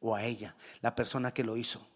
o 0.01 0.15
a 0.15 0.25
ella, 0.25 0.57
la 0.81 0.95
persona 0.95 1.33
que 1.33 1.45
lo 1.45 1.57
hizo. 1.57 1.87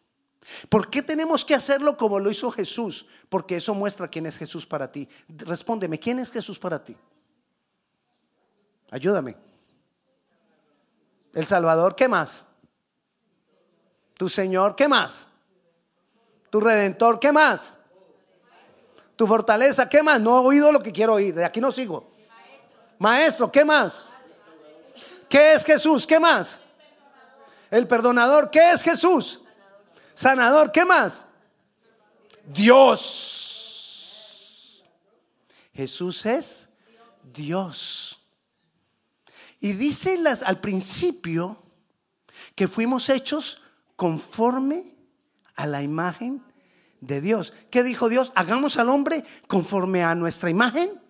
¿Por 0.68 0.90
qué 0.90 1.02
tenemos 1.02 1.44
que 1.44 1.54
hacerlo 1.54 1.96
como 1.96 2.20
lo 2.20 2.30
hizo 2.30 2.50
Jesús? 2.52 3.06
Porque 3.28 3.56
eso 3.56 3.74
muestra 3.74 4.08
quién 4.08 4.26
es 4.26 4.38
Jesús 4.38 4.64
para 4.64 4.92
ti. 4.92 5.08
Respóndeme, 5.28 5.98
¿quién 5.98 6.20
es 6.20 6.30
Jesús 6.30 6.58
para 6.58 6.84
ti? 6.84 6.96
Ayúdame. 8.90 9.36
El 11.36 11.46
Salvador, 11.46 11.94
¿qué 11.94 12.08
más? 12.08 12.46
Tu 14.14 14.26
Señor, 14.30 14.74
¿qué 14.74 14.88
más? 14.88 15.28
Tu 16.48 16.58
Redentor, 16.58 17.20
¿qué 17.20 17.30
más? 17.30 17.76
Tu 19.16 19.26
fortaleza, 19.26 19.86
¿qué 19.86 20.02
más? 20.02 20.18
No 20.18 20.38
he 20.38 20.46
oído 20.46 20.72
lo 20.72 20.82
que 20.82 20.92
quiero 20.92 21.12
oír, 21.12 21.34
de 21.34 21.44
aquí 21.44 21.60
no 21.60 21.70
sigo. 21.70 22.10
Maestro, 22.98 23.52
¿qué 23.52 23.66
más? 23.66 24.02
¿Qué 25.28 25.52
es 25.52 25.62
Jesús? 25.62 26.06
¿Qué 26.06 26.18
más? 26.18 26.62
El 27.70 27.86
perdonador, 27.86 28.50
¿qué 28.50 28.70
es 28.70 28.82
Jesús? 28.82 29.42
Sanador, 30.14 30.72
¿qué 30.72 30.86
más? 30.86 31.26
Dios. 32.46 33.22
Jesús 35.74 36.24
es 36.24 36.70
Dios. 37.22 38.25
Y 39.60 39.72
dice 39.72 40.18
al 40.44 40.60
principio 40.60 41.62
que 42.54 42.68
fuimos 42.68 43.08
hechos 43.08 43.62
conforme 43.96 44.94
a 45.54 45.66
la 45.66 45.82
imagen 45.82 46.42
de 47.00 47.20
Dios. 47.20 47.52
¿Qué 47.70 47.82
dijo 47.82 48.08
Dios? 48.08 48.32
Hagamos 48.34 48.76
al 48.76 48.88
hombre 48.88 49.24
conforme 49.46 50.02
a 50.02 50.14
nuestra 50.14 50.50
imagen 50.50 51.00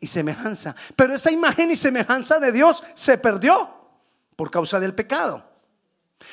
y 0.00 0.06
semejanza. 0.06 0.74
Pero 0.96 1.14
esa 1.14 1.30
imagen 1.30 1.70
y 1.70 1.76
semejanza 1.76 2.38
de 2.38 2.52
Dios 2.52 2.82
se 2.94 3.18
perdió 3.18 3.70
por 4.36 4.50
causa 4.50 4.80
del 4.80 4.94
pecado. 4.94 5.44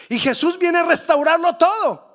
Y 0.09 0.19
Jesús 0.19 0.57
viene 0.57 0.79
a 0.79 0.83
restaurarlo 0.83 1.57
todo. 1.57 2.10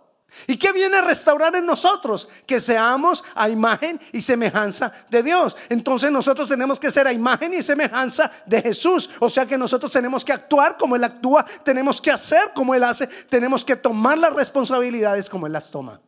¿Y 0.47 0.56
qué 0.56 0.73
viene 0.73 0.97
a 0.97 1.02
restaurar 1.02 1.54
en 1.56 1.66
nosotros? 1.66 2.28
Que 2.47 2.61
seamos 2.61 3.25
a 3.35 3.49
imagen 3.49 4.00
y 4.12 4.21
semejanza 4.21 4.92
de 5.09 5.23
Dios. 5.23 5.56
Entonces 5.68 6.11
nosotros 6.11 6.49
tenemos 6.49 6.78
que 6.78 6.90
ser 6.90 7.06
a 7.06 7.12
imagen 7.12 7.54
y 7.54 7.62
semejanza 7.62 8.30
de 8.45 8.61
Jesús. 8.61 9.09
O 9.21 9.30
sea 9.30 9.47
que 9.47 9.56
nosotros 9.56 9.90
tenemos 9.90 10.25
que 10.25 10.33
actuar 10.33 10.76
como 10.76 10.97
Él 10.97 11.04
actúa, 11.04 11.47
tenemos 11.64 12.00
que 12.00 12.11
hacer 12.11 12.52
como 12.54 12.75
Él 12.75 12.85
hace, 12.85 13.06
tenemos 13.06 13.64
que 13.64 13.76
tomar 13.76 14.18
las 14.18 14.33
responsabilidades 14.33 15.30
como 15.30 15.47
Él 15.47 15.52
las 15.52 15.71
toma. 15.71 16.00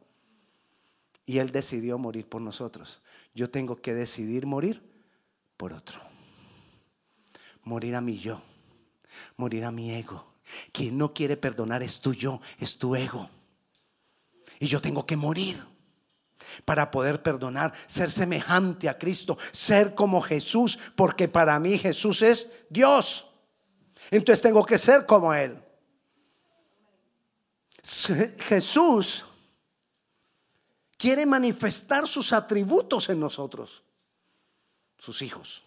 Y 1.25 1.39
Él 1.39 1.51
decidió 1.51 1.99
morir 1.99 2.29
por 2.29 2.43
nosotros. 2.43 3.01
Yo 3.35 3.51
tengo 3.51 3.77
que 3.77 3.95
decidir 3.95 4.47
morir 4.47 4.83
por 5.57 5.73
otro. 5.73 6.01
Morir 7.63 7.95
a 7.95 8.01
mi 8.01 8.19
yo, 8.19 8.41
morir 9.37 9.65
a 9.65 9.71
mi 9.71 9.95
ego. 9.95 10.27
Quien 10.73 10.97
no 10.99 11.13
quiere 11.13 11.37
perdonar 11.37 11.83
es 11.83 12.01
tu 12.01 12.15
yo, 12.15 12.41
es 12.59 12.79
tu 12.79 12.97
ego. 12.97 13.29
Y 14.59 14.67
yo 14.67 14.81
tengo 14.81 15.07
que 15.07 15.17
morir 15.17 15.65
para 16.65 16.91
poder 16.91 17.23
perdonar, 17.23 17.73
ser 17.87 18.11
semejante 18.11 18.89
a 18.89 18.99
Cristo, 18.99 19.39
ser 19.53 19.95
como 19.95 20.21
Jesús, 20.21 20.79
porque 20.97 21.29
para 21.29 21.59
mí 21.61 21.79
Jesús 21.79 22.23
es 22.23 22.49
Dios. 22.69 23.27
Entonces 24.11 24.43
tengo 24.43 24.65
que 24.65 24.79
ser 24.79 25.07
como 25.07 25.33
Él. 25.35 25.63
Jesús 28.41 29.25
quiere 30.97 31.25
manifestar 31.25 32.07
sus 32.07 32.33
atributos 32.33 33.09
en 33.09 33.21
nosotros, 33.21 33.83
sus 34.99 35.23
hijos. 35.23 35.63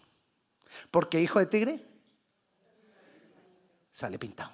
Porque 0.90 1.20
hijo 1.20 1.38
de 1.38 1.46
tigre 1.46 1.86
sale 3.90 4.18
pintado. 4.18 4.52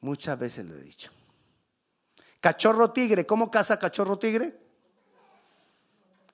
Muchas 0.00 0.38
veces 0.38 0.66
lo 0.66 0.76
he 0.76 0.82
dicho. 0.82 1.10
Cachorro 2.40 2.92
tigre, 2.92 3.26
¿cómo 3.26 3.50
caza 3.50 3.78
cachorro 3.78 4.18
tigre? 4.18 4.56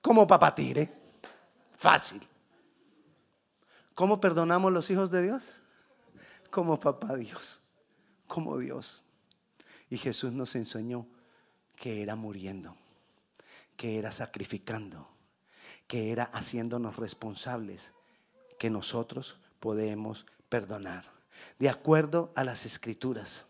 Como 0.01 0.27
papá 0.27 0.53
tigre. 0.53 0.93
Fácil. 1.77 2.21
¿Cómo 3.95 4.19
perdonamos 4.19 4.71
los 4.71 4.89
hijos 4.91 5.09
de 5.09 5.23
Dios? 5.23 5.53
Como 6.51 6.79
papá 6.79 7.15
Dios, 7.15 7.61
como 8.27 8.57
Dios. 8.57 9.03
Y 9.89 9.97
Jesús 9.97 10.31
nos 10.31 10.55
enseñó 10.55 11.07
que 11.75 12.03
era 12.03 12.15
muriendo, 12.15 12.75
que 13.77 13.97
era 13.97 14.11
sacrificando, 14.11 15.09
que 15.87 16.11
era 16.11 16.25
haciéndonos 16.25 16.97
responsables, 16.97 17.93
que 18.59 18.69
nosotros 18.69 19.37
podemos 19.59 20.25
perdonar, 20.49 21.05
de 21.59 21.69
acuerdo 21.69 22.31
a 22.35 22.43
las 22.43 22.65
escrituras. 22.65 23.45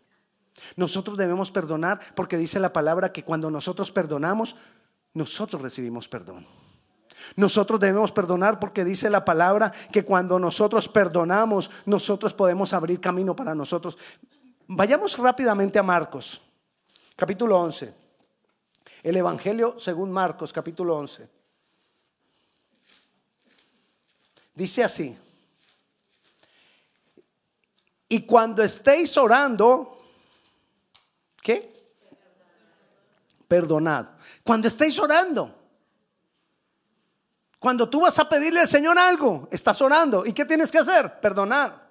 Nosotros 0.76 1.18
debemos 1.18 1.52
perdonar 1.52 2.00
porque 2.16 2.38
dice 2.38 2.60
la 2.60 2.74
palabra 2.74 3.12
que 3.12 3.24
cuando 3.24 3.52
nosotros 3.52 3.92
perdonamos, 3.92 4.56
nosotros 5.14 5.62
recibimos 5.62 6.08
perdón. 6.08 6.48
Nosotros 7.36 7.80
debemos 7.80 8.12
perdonar 8.12 8.60
porque 8.60 8.86
dice 8.86 9.10
la 9.10 9.26
palabra 9.26 9.72
que 9.92 10.06
cuando 10.06 10.38
nosotros 10.40 10.88
perdonamos, 10.88 11.72
nosotros 11.86 12.34
podemos 12.34 12.74
abrir 12.74 13.00
camino 13.00 13.36
para 13.36 13.56
nosotros. 13.56 13.98
Vayamos 14.68 15.18
rápidamente 15.18 15.80
a 15.80 15.84
Marcos, 15.84 16.42
capítulo 17.16 17.60
11. 17.60 17.94
El 19.04 19.18
Evangelio 19.18 19.76
según 19.80 20.12
Marcos, 20.12 20.54
capítulo 20.54 20.98
11. 20.98 21.30
Dice 24.56 24.84
así. 24.84 25.18
Y 28.08 28.26
cuando 28.26 28.64
estéis 28.64 29.18
orando, 29.18 30.05
¿qué? 31.46 31.72
Perdonad. 33.48 34.08
Cuando 34.44 34.68
estéis 34.68 34.98
orando. 34.98 35.56
Cuando 37.60 37.88
tú 37.88 38.02
vas 38.02 38.18
a 38.18 38.28
pedirle 38.28 38.62
al 38.62 38.68
Señor 38.68 38.98
algo, 38.98 39.48
estás 39.52 39.80
orando. 39.84 40.26
¿Y 40.26 40.34
qué 40.34 40.44
tienes 40.46 40.72
que 40.72 40.80
hacer? 40.80 41.20
Perdonar. 41.20 41.86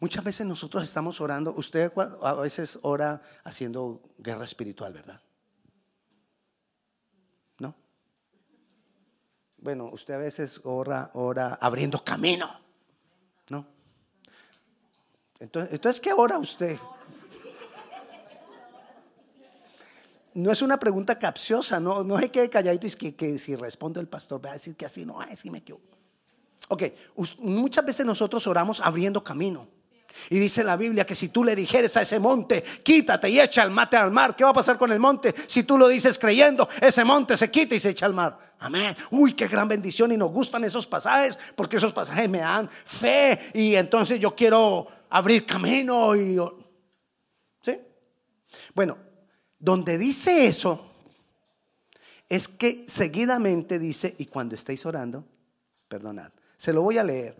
Muchas 0.00 0.22
veces 0.22 0.46
nosotros 0.46 0.82
estamos 0.82 1.18
orando, 1.20 1.54
usted 1.56 1.90
a 2.22 2.34
veces 2.34 2.78
ora 2.82 3.20
haciendo 3.42 4.02
guerra 4.18 4.44
espiritual, 4.44 4.92
¿verdad? 4.92 5.20
¿No? 7.58 7.74
Bueno, 9.56 9.86
usted 9.86 10.14
a 10.14 10.18
veces 10.18 10.60
ora, 10.62 11.10
ora 11.14 11.58
abriendo 11.60 12.04
camino, 12.04 12.60
¿no? 13.48 13.66
Entonces, 15.40 15.72
entonces 15.72 16.00
¿qué 16.00 16.12
ora 16.12 16.38
usted? 16.38 16.78
No 20.34 20.52
es 20.52 20.62
una 20.62 20.78
pregunta 20.78 21.18
capciosa, 21.18 21.80
no, 21.80 22.04
no 22.04 22.16
hay 22.16 22.28
que 22.28 22.48
calladito 22.48 22.86
y 22.86 22.88
es 22.88 22.96
que, 22.96 23.38
si 23.38 23.56
responde 23.56 24.00
el 24.00 24.08
pastor 24.08 24.44
va 24.44 24.50
a 24.50 24.52
decir 24.54 24.76
que 24.76 24.86
así 24.86 25.04
no, 25.04 25.20
así 25.20 25.50
me 25.50 25.58
equivoco. 25.58 25.96
Ok, 26.68 26.82
muchas 27.38 27.84
veces 27.84 28.04
nosotros 28.04 28.46
oramos 28.46 28.80
abriendo 28.80 29.24
camino. 29.24 29.66
Y 30.30 30.38
dice 30.38 30.64
la 30.64 30.76
Biblia 30.76 31.06
que 31.06 31.14
si 31.14 31.28
tú 31.28 31.44
le 31.44 31.54
dijeres 31.54 31.96
a 31.96 32.02
ese 32.02 32.18
monte, 32.18 32.62
quítate 32.82 33.28
y 33.30 33.40
echa 33.40 33.62
el 33.62 33.70
mate 33.70 33.96
al 33.96 34.10
mar, 34.10 34.34
¿qué 34.34 34.44
va 34.44 34.50
a 34.50 34.54
pasar 34.54 34.76
con 34.76 34.90
el 34.90 34.98
monte? 34.98 35.34
Si 35.46 35.62
tú 35.62 35.78
lo 35.78 35.88
dices 35.88 36.18
creyendo, 36.18 36.68
ese 36.80 37.04
monte 37.04 37.36
se 37.36 37.50
quita 37.50 37.74
y 37.74 37.80
se 37.80 37.90
echa 37.90 38.06
al 38.06 38.14
mar. 38.14 38.54
Amén. 38.58 38.96
Uy, 39.10 39.34
qué 39.34 39.46
gran 39.46 39.68
bendición 39.68 40.10
y 40.12 40.16
nos 40.16 40.30
gustan 40.30 40.64
esos 40.64 40.86
pasajes 40.86 41.38
porque 41.54 41.76
esos 41.76 41.92
pasajes 41.92 42.28
me 42.28 42.38
dan 42.38 42.68
fe 42.68 43.50
y 43.54 43.74
entonces 43.76 44.18
yo 44.18 44.34
quiero 44.34 44.88
abrir 45.10 45.46
camino 45.46 46.16
y... 46.16 46.36
¿Sí? 47.62 47.78
Bueno, 48.74 48.96
donde 49.58 49.98
dice 49.98 50.46
eso, 50.46 50.86
es 52.28 52.48
que 52.48 52.84
seguidamente 52.88 53.78
dice, 53.78 54.14
y 54.18 54.26
cuando 54.26 54.54
estéis 54.54 54.84
orando, 54.86 55.24
perdonad. 55.88 56.30
Se 56.56 56.72
lo 56.72 56.82
voy 56.82 56.98
a 56.98 57.04
leer. 57.04 57.36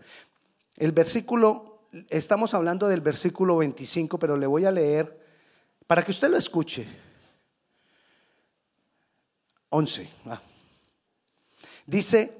El 0.75 0.91
versículo, 0.91 1.83
estamos 2.09 2.53
hablando 2.53 2.87
del 2.87 3.01
versículo 3.01 3.57
25, 3.57 4.17
pero 4.17 4.37
le 4.37 4.47
voy 4.47 4.65
a 4.65 4.71
leer 4.71 5.19
para 5.85 6.01
que 6.01 6.11
usted 6.11 6.29
lo 6.29 6.37
escuche. 6.37 6.87
11. 9.69 10.09
Ah. 10.25 10.41
Dice, 11.85 12.38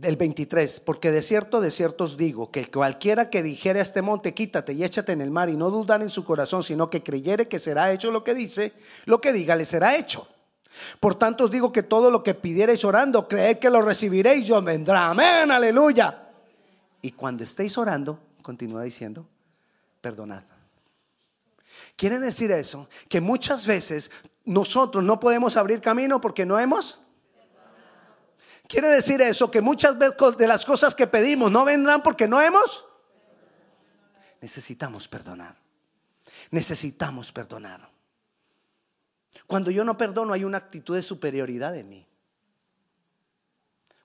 del 0.00 0.16
23, 0.16 0.80
porque 0.80 1.10
de 1.10 1.20
cierto, 1.20 1.60
de 1.60 1.70
cierto 1.70 2.04
os 2.04 2.16
digo, 2.16 2.50
que 2.50 2.70
cualquiera 2.70 3.28
que 3.28 3.42
dijere 3.42 3.80
a 3.80 3.82
este 3.82 4.00
monte, 4.02 4.32
quítate 4.32 4.72
y 4.72 4.82
échate 4.82 5.12
en 5.12 5.20
el 5.20 5.30
mar, 5.30 5.50
y 5.50 5.56
no 5.56 5.70
dudar 5.70 6.00
en 6.02 6.10
su 6.10 6.24
corazón, 6.24 6.64
sino 6.64 6.88
que 6.88 7.02
creyere 7.02 7.48
que 7.48 7.60
será 7.60 7.92
hecho 7.92 8.10
lo 8.10 8.24
que 8.24 8.34
dice, 8.34 8.72
lo 9.04 9.20
que 9.20 9.32
diga 9.32 9.56
le 9.56 9.64
será 9.64 9.96
hecho. 9.96 10.26
Por 11.00 11.16
tanto 11.16 11.44
os 11.44 11.50
digo 11.50 11.72
que 11.72 11.82
todo 11.82 12.10
lo 12.10 12.22
que 12.22 12.34
pidiereis 12.34 12.84
orando, 12.84 13.28
creed 13.28 13.58
que 13.58 13.70
lo 13.70 13.82
recibiréis, 13.82 14.46
yo 14.46 14.62
vendrá. 14.62 15.10
Amén, 15.10 15.50
aleluya. 15.50 16.28
Y 17.02 17.12
cuando 17.12 17.44
estéis 17.44 17.76
orando, 17.76 18.18
continúa 18.42 18.82
diciendo, 18.82 19.26
perdonad. 20.00 20.42
Quiere 21.96 22.18
decir 22.18 22.50
eso, 22.52 22.88
que 23.08 23.20
muchas 23.20 23.66
veces 23.66 24.10
nosotros 24.44 25.04
no 25.04 25.20
podemos 25.20 25.56
abrir 25.56 25.80
camino 25.80 26.20
porque 26.20 26.46
no 26.46 26.58
hemos 26.58 27.00
Quiere 28.70 28.86
decir 28.86 29.20
eso, 29.20 29.50
que 29.50 29.60
muchas 29.60 29.98
veces 29.98 30.36
de 30.38 30.46
las 30.46 30.64
cosas 30.64 30.94
que 30.94 31.08
pedimos 31.08 31.50
no 31.50 31.64
vendrán 31.64 32.04
porque 32.04 32.28
no 32.28 32.40
hemos. 32.40 32.86
Necesitamos 34.40 35.08
perdonar. 35.08 35.56
Necesitamos 36.52 37.32
perdonar. 37.32 37.90
Cuando 39.48 39.72
yo 39.72 39.84
no 39.84 39.98
perdono 39.98 40.32
hay 40.32 40.44
una 40.44 40.58
actitud 40.58 40.94
de 40.94 41.02
superioridad 41.02 41.76
en 41.76 41.88
mí. 41.88 42.06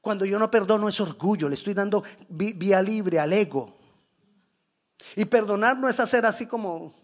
Cuando 0.02 0.26
yo 0.26 0.40
no 0.40 0.50
perdono 0.50 0.90
es 0.90 1.00
orgullo, 1.00 1.48
le 1.48 1.54
estoy 1.54 1.76
dando 1.76 2.04
vía 2.28 2.82
libre 2.82 3.20
al 3.20 3.34
ego. 3.34 3.78
Y 5.16 5.26
perdonar 5.26 5.78
no 5.78 5.88
es 5.88 6.00
hacer 6.00 6.26
así 6.26 6.48
como 6.48 6.96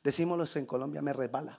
decimos 0.00 0.54
en 0.54 0.64
Colombia, 0.64 1.02
me 1.02 1.12
resbala. 1.12 1.58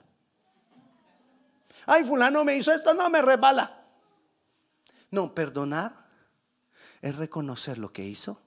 Ay, 1.84 2.04
fulano 2.04 2.42
me 2.42 2.56
hizo 2.56 2.72
esto, 2.72 2.94
no 2.94 3.10
me 3.10 3.20
resbala. 3.20 3.85
No, 5.10 5.34
perdonar 5.34 6.06
es 7.00 7.16
reconocer 7.16 7.78
lo 7.78 7.92
que 7.92 8.04
hizo 8.04 8.40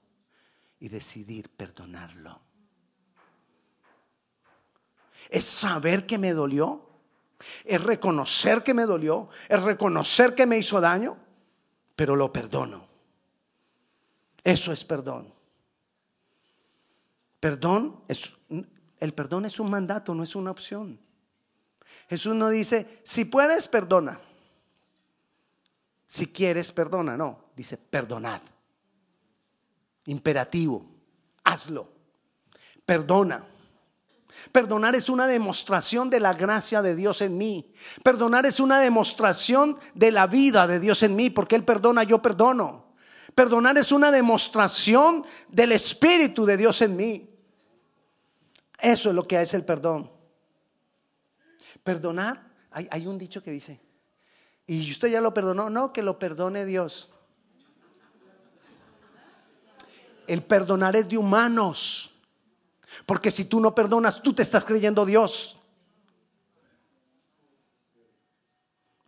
y 0.78 0.88
decidir 0.88 1.50
perdonarlo. 1.50 2.40
Es 5.28 5.44
saber 5.44 6.06
que 6.06 6.18
me 6.18 6.32
dolió, 6.32 6.88
es 7.64 7.82
reconocer 7.82 8.62
que 8.62 8.74
me 8.74 8.84
dolió, 8.84 9.28
es 9.48 9.62
reconocer 9.62 10.34
que 10.34 10.46
me 10.46 10.58
hizo 10.58 10.80
daño, 10.80 11.18
pero 11.96 12.16
lo 12.16 12.32
perdono. 12.32 12.88
Eso 14.42 14.72
es 14.72 14.84
perdón. 14.84 15.34
Perdón 17.38 18.04
es 18.08 18.34
el 19.00 19.14
perdón 19.14 19.46
es 19.46 19.58
un 19.58 19.70
mandato, 19.70 20.14
no 20.14 20.22
es 20.22 20.36
una 20.36 20.50
opción. 20.50 21.00
Jesús 22.08 22.34
no 22.34 22.50
dice, 22.50 23.00
si 23.02 23.24
puedes, 23.24 23.66
perdona. 23.66 24.20
Si 26.10 26.26
quieres, 26.26 26.72
perdona. 26.72 27.16
No, 27.16 27.52
dice 27.54 27.76
perdonad. 27.76 28.42
Imperativo. 30.06 30.84
Hazlo. 31.44 31.88
Perdona. 32.84 33.46
Perdonar 34.50 34.96
es 34.96 35.08
una 35.08 35.28
demostración 35.28 36.10
de 36.10 36.18
la 36.18 36.34
gracia 36.34 36.82
de 36.82 36.96
Dios 36.96 37.20
en 37.22 37.38
mí. 37.38 37.72
Perdonar 38.02 38.44
es 38.44 38.58
una 38.58 38.80
demostración 38.80 39.78
de 39.94 40.10
la 40.10 40.26
vida 40.26 40.66
de 40.66 40.80
Dios 40.80 41.04
en 41.04 41.14
mí, 41.14 41.30
porque 41.30 41.54
Él 41.54 41.64
perdona, 41.64 42.02
yo 42.02 42.20
perdono. 42.20 42.92
Perdonar 43.36 43.78
es 43.78 43.92
una 43.92 44.10
demostración 44.10 45.24
del 45.46 45.70
Espíritu 45.70 46.44
de 46.44 46.56
Dios 46.56 46.82
en 46.82 46.96
mí. 46.96 47.30
Eso 48.80 49.10
es 49.10 49.14
lo 49.14 49.28
que 49.28 49.40
es 49.40 49.54
el 49.54 49.64
perdón. 49.64 50.10
Perdonar, 51.84 52.50
hay, 52.72 52.88
hay 52.90 53.06
un 53.06 53.16
dicho 53.16 53.44
que 53.44 53.52
dice, 53.52 53.80
y 54.72 54.88
usted 54.88 55.08
ya 55.08 55.20
lo 55.20 55.34
perdonó. 55.34 55.68
No, 55.68 55.92
que 55.92 56.00
lo 56.00 56.20
perdone 56.20 56.64
Dios. 56.64 57.10
El 60.28 60.44
perdonar 60.44 60.94
es 60.94 61.08
de 61.08 61.18
humanos. 61.18 62.14
Porque 63.04 63.32
si 63.32 63.44
tú 63.44 63.60
no 63.60 63.74
perdonas, 63.74 64.22
tú 64.22 64.32
te 64.32 64.42
estás 64.42 64.64
creyendo 64.64 65.04
Dios. 65.04 65.58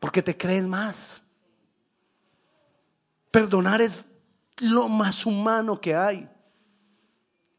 Porque 0.01 0.21
te 0.21 0.37
crees 0.37 0.67
más. 0.67 1.25
Perdonar 3.31 3.81
es 3.81 4.05
lo 4.57 4.89
más 4.89 5.25
humano 5.25 5.81
que 5.81 5.95
hay. 5.95 6.29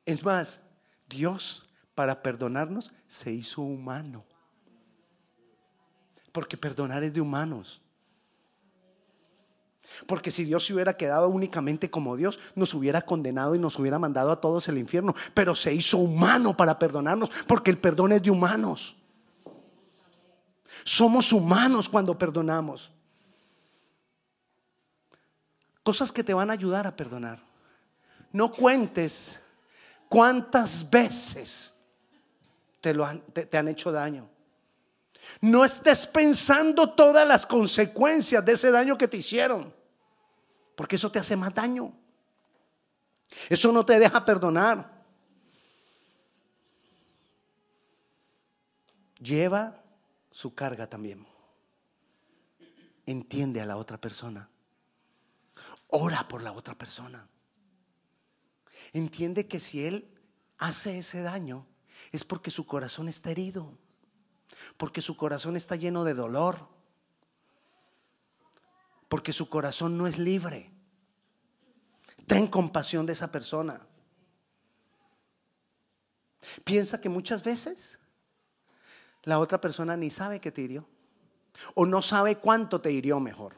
Es 0.06 0.26
más, 0.26 0.60
Dios 1.08 1.70
para 1.96 2.22
perdonarnos 2.22 2.92
se 3.08 3.32
hizo 3.32 3.62
humano. 3.62 4.26
Porque 6.34 6.58
perdonar 6.58 7.02
es 7.06 7.14
de 7.14 7.22
humanos. 7.22 7.80
Porque 10.08 10.32
si 10.32 10.44
Dios 10.44 10.66
se 10.66 10.74
hubiera 10.74 10.98
quedado 10.98 11.30
únicamente 11.30 11.90
como 11.90 12.16
Dios, 12.16 12.40
nos 12.56 12.74
hubiera 12.74 13.02
condenado 13.02 13.56
y 13.56 13.60
nos 13.60 13.78
hubiera 13.80 14.00
mandado 14.00 14.32
a 14.32 14.42
todos 14.42 14.68
al 14.70 14.78
infierno. 14.78 15.16
Pero 15.34 15.56
se 15.56 15.74
hizo 15.74 15.98
humano 15.98 16.56
para 16.56 16.80
perdonarnos, 16.80 17.32
porque 17.48 17.72
el 17.72 17.78
perdón 17.78 18.14
es 18.14 18.24
de 18.24 18.32
humanos. 18.32 18.96
Somos 20.84 21.32
humanos 21.32 21.88
cuando 21.88 22.18
perdonamos. 22.18 22.92
Cosas 25.84 26.12
que 26.12 26.24
te 26.24 26.34
van 26.34 26.50
a 26.50 26.54
ayudar 26.54 26.88
a 26.88 26.96
perdonar. 26.96 27.40
No 28.32 28.52
cuentes 28.52 29.40
cuántas 30.10 30.90
veces 30.90 31.76
te, 32.82 32.94
lo 32.94 33.08
te 33.34 33.58
han 33.58 33.68
hecho 33.68 33.92
daño. 33.92 34.30
No 35.42 35.66
estés 35.66 36.08
pensando 36.08 36.92
todas 36.92 37.28
las 37.28 37.46
consecuencias 37.46 38.44
de 38.44 38.54
ese 38.54 38.72
daño 38.72 38.98
que 38.98 39.08
te 39.08 39.18
hicieron. 39.18 39.74
Porque 40.76 40.96
eso 40.96 41.12
te 41.12 41.20
hace 41.20 41.36
más 41.36 41.54
daño. 41.54 41.94
Eso 43.50 43.72
no 43.72 43.86
te 43.86 44.00
deja 44.00 44.26
perdonar. 44.26 45.04
Lleva 49.20 49.84
su 50.32 50.54
carga 50.54 50.88
también. 50.88 51.26
entiende 53.06 53.60
a 53.60 53.66
la 53.66 53.76
otra 53.76 54.00
persona. 54.00 54.50
Ora 55.88 56.28
por 56.28 56.42
la 56.42 56.54
otra 56.54 56.76
persona. 56.76 57.28
Entiende 58.94 59.48
que 59.48 59.60
si 59.60 59.86
él 59.86 60.10
hace 60.58 60.98
ese 60.98 61.22
daño 61.22 61.66
es 62.12 62.24
porque 62.24 62.52
su 62.52 62.66
corazón 62.66 63.08
está 63.08 63.32
herido, 63.32 63.78
porque 64.78 65.02
su 65.02 65.18
corazón 65.18 65.58
está 65.58 65.76
lleno 65.76 66.04
de 66.04 66.14
dolor, 66.14 66.70
porque 69.14 69.32
su 69.32 69.48
corazón 69.48 69.96
no 69.96 70.08
es 70.08 70.18
libre. 70.18 70.72
Ten 72.26 72.48
compasión 72.48 73.06
de 73.06 73.14
esa 73.14 73.32
persona. 73.32 73.80
Piensa 76.64 77.00
que 77.00 77.10
muchas 77.10 77.44
veces 77.44 78.00
la 79.22 79.38
otra 79.38 79.62
persona 79.62 79.96
ni 79.96 80.10
sabe 80.10 80.42
que 80.42 80.52
te 80.52 80.64
hirió 80.64 80.88
o 81.76 81.86
no 81.86 82.02
sabe 82.02 82.40
cuánto 82.40 82.82
te 82.82 82.92
hirió 82.92 83.20
mejor. 83.20 83.54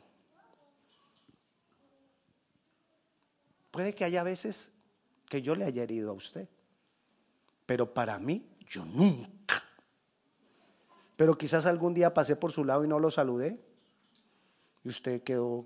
Puede 3.71 3.95
que 3.95 4.03
haya 4.03 4.23
veces 4.23 4.73
que 5.29 5.41
yo 5.41 5.55
le 5.55 5.63
haya 5.63 5.83
herido 5.83 6.11
a 6.11 6.15
usted, 6.15 6.49
pero 7.65 7.93
para 7.93 8.19
mí 8.19 8.45
yo 8.67 8.83
nunca. 8.83 9.63
Pero 11.15 11.37
quizás 11.37 11.65
algún 11.65 11.93
día 11.93 12.13
pasé 12.13 12.35
por 12.35 12.51
su 12.51 12.65
lado 12.65 12.83
y 12.83 12.89
no 12.89 12.99
lo 12.99 13.09
saludé 13.09 13.73
y 14.85 14.89
usted 14.89 15.23
quedó, 15.23 15.65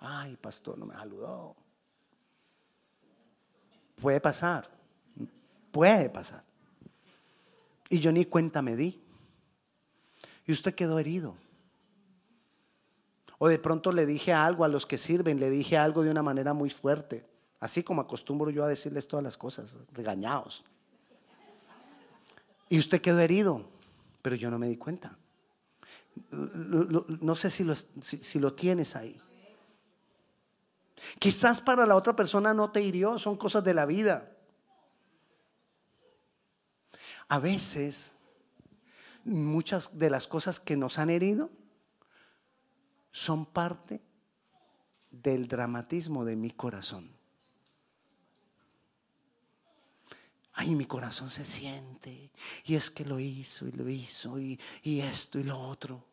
ay, 0.00 0.36
pastor, 0.36 0.76
no 0.76 0.84
me 0.84 0.94
saludó. 0.94 1.54
Puede 3.94 4.20
pasar, 4.20 4.68
puede 5.70 6.10
pasar. 6.10 6.42
Y 7.88 8.00
yo 8.00 8.10
ni 8.10 8.24
cuenta 8.24 8.62
me 8.62 8.74
di. 8.74 9.00
Y 10.44 10.52
usted 10.52 10.74
quedó 10.74 10.98
herido. 10.98 11.36
O 13.38 13.46
de 13.46 13.60
pronto 13.60 13.92
le 13.92 14.06
dije 14.06 14.32
algo 14.32 14.64
a 14.64 14.68
los 14.68 14.86
que 14.86 14.98
sirven, 14.98 15.38
le 15.38 15.48
dije 15.48 15.78
algo 15.78 16.02
de 16.02 16.10
una 16.10 16.22
manera 16.22 16.52
muy 16.52 16.70
fuerte. 16.70 17.24
Así 17.60 17.84
como 17.84 18.02
acostumbro 18.02 18.50
yo 18.50 18.64
a 18.64 18.68
decirles 18.68 19.06
todas 19.06 19.22
las 19.22 19.36
cosas, 19.36 19.76
regañados. 19.92 20.64
Y 22.68 22.80
usted 22.80 23.00
quedó 23.00 23.20
herido, 23.20 23.64
pero 24.20 24.34
yo 24.34 24.50
no 24.50 24.58
me 24.58 24.66
di 24.66 24.76
cuenta. 24.76 25.16
No 26.30 27.36
sé 27.36 27.50
si 27.50 27.64
lo, 27.64 27.74
si 27.76 28.38
lo 28.38 28.54
tienes 28.54 28.96
ahí. 28.96 29.20
Quizás 31.18 31.60
para 31.60 31.86
la 31.86 31.96
otra 31.96 32.16
persona 32.16 32.54
no 32.54 32.70
te 32.70 32.82
hirió, 32.82 33.18
son 33.18 33.36
cosas 33.36 33.64
de 33.64 33.74
la 33.74 33.86
vida. 33.86 34.30
A 37.28 37.38
veces, 37.38 38.14
muchas 39.24 39.90
de 39.98 40.10
las 40.10 40.28
cosas 40.28 40.60
que 40.60 40.76
nos 40.76 40.98
han 40.98 41.10
herido 41.10 41.50
son 43.10 43.46
parte 43.46 44.00
del 45.10 45.48
dramatismo 45.48 46.24
de 46.24 46.36
mi 46.36 46.50
corazón. 46.50 47.10
Ay, 50.54 50.74
mi 50.74 50.86
corazón 50.86 51.30
se 51.30 51.44
siente. 51.44 52.30
Y 52.64 52.76
es 52.76 52.90
que 52.90 53.04
lo 53.04 53.18
hizo 53.18 53.66
y 53.66 53.72
lo 53.72 53.88
hizo 53.88 54.38
y, 54.38 54.58
y 54.82 55.00
esto 55.00 55.38
y 55.38 55.44
lo 55.44 55.60
otro. 55.60 56.04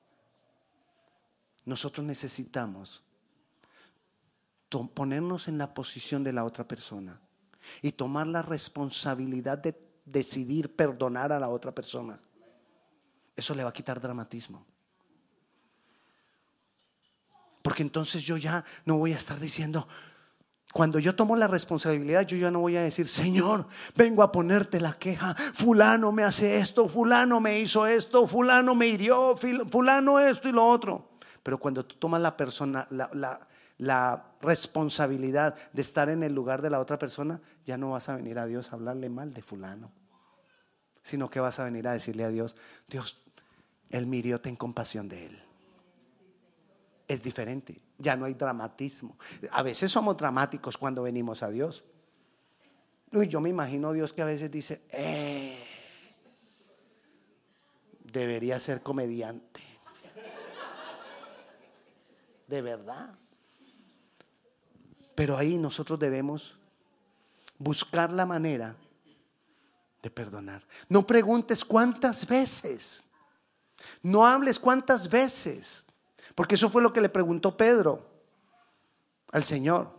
Nosotros 1.66 2.06
necesitamos 2.06 3.04
ponernos 4.94 5.48
en 5.48 5.58
la 5.58 5.74
posición 5.74 6.24
de 6.24 6.34
la 6.34 6.46
otra 6.46 6.68
persona 6.68 7.20
y 7.82 7.92
tomar 7.92 8.26
la 8.28 8.42
responsabilidad 8.42 9.58
de 9.58 9.78
decidir 10.06 10.76
perdonar 10.76 11.32
a 11.32 11.40
la 11.40 11.50
otra 11.50 11.74
persona. 11.74 12.20
Eso 13.36 13.54
le 13.54 13.64
va 13.64 13.70
a 13.70 13.74
quitar 13.74 14.00
dramatismo. 14.02 14.66
Porque 17.62 17.84
entonces 17.84 18.24
yo 18.24 18.38
ya 18.38 18.66
no 18.86 18.98
voy 18.98 19.14
a 19.14 19.18
estar 19.18 19.40
diciendo, 19.40 19.88
cuando 20.72 21.00
yo 21.00 21.16
tomo 21.16 21.36
la 21.36 21.48
responsabilidad, 21.48 22.26
yo 22.26 22.38
ya 22.38 22.50
no 22.50 22.62
voy 22.62 22.78
a 22.78 22.82
decir, 22.82 23.08
Señor, 23.08 23.66
vengo 23.96 24.24
a 24.24 24.32
ponerte 24.32 24.80
la 24.80 24.94
queja, 24.94 25.36
fulano 25.54 26.12
me 26.12 26.24
hace 26.24 26.58
esto, 26.58 26.88
fulano 26.88 27.42
me 27.42 27.60
hizo 27.60 27.86
esto, 27.86 28.26
fulano 28.26 28.74
me 28.74 28.88
hirió, 28.88 29.36
fulano 29.70 30.20
esto 30.20 30.48
y 30.48 30.54
lo 30.54 30.66
otro. 30.66 31.10
Pero 31.44 31.58
cuando 31.58 31.86
tú 31.86 31.96
tomas 31.96 32.22
la 32.22 32.38
persona, 32.38 32.88
la, 32.90 34.28
responsabilidad 34.42 35.56
de 35.74 35.82
estar 35.82 36.10
en 36.10 36.24
el 36.24 36.34
lugar 36.34 36.62
de 36.62 36.70
la 36.70 36.80
otra 36.80 36.98
persona, 36.98 37.42
ya 37.66 37.78
no 37.78 37.92
vas 37.92 38.10
a 38.10 38.16
venir 38.16 38.40
a 38.40 38.46
Dios 38.46 38.72
a 38.72 38.76
hablarle 38.76 39.10
mal 39.10 39.34
de 39.34 39.42
fulano, 39.42 39.92
sino 41.04 41.30
que 41.30 41.40
vas 41.40 41.60
a 41.60 41.66
venir 41.66 41.88
a 41.88 41.94
decirle 41.94 42.24
a 42.24 42.30
Dios, 42.30 42.56
Dios, 42.88 43.22
Él 43.90 44.06
mirió, 44.06 44.40
ten 44.40 44.56
compasión 44.56 45.10
de 45.10 45.26
Él. 45.26 45.44
Es 47.12 47.21
diferente, 47.21 47.76
ya 47.97 48.15
no 48.15 48.24
hay 48.24 48.36
dramatismo. 48.36 49.17
A 49.52 49.62
veces 49.63 49.91
somos 49.91 50.15
dramáticos 50.15 50.78
cuando 50.78 51.04
venimos 51.04 51.43
a 51.43 51.50
Dios. 51.50 51.84
Y 53.12 53.28
yo 53.28 53.41
me 53.41 53.50
imagino 53.50 53.91
Dios 53.91 54.13
que 54.13 54.21
a 54.21 54.26
veces 54.26 54.50
dice, 54.50 54.82
eh, 54.91 55.62
debería 58.06 58.58
ser 58.62 58.82
comediante. 58.82 59.62
De 62.47 62.62
verdad. 62.62 63.13
Pero 65.13 65.38
ahí 65.38 65.58
nosotros 65.58 66.00
debemos 66.00 66.58
buscar 67.58 68.10
la 68.13 68.26
manera 68.26 68.74
de 70.02 70.10
perdonar. 70.10 70.65
No 70.88 71.06
preguntes 71.06 71.65
cuántas 71.65 72.26
veces. 72.26 73.04
No 74.02 74.26
hables 74.26 74.58
cuántas 74.58 75.10
veces. 75.10 75.86
Porque 76.36 76.56
eso 76.56 76.70
fue 76.70 76.82
lo 76.82 76.94
que 76.94 77.02
le 77.02 77.10
preguntó 77.10 77.56
Pedro 77.56 78.06
al 79.32 79.44
Señor. 79.44 79.91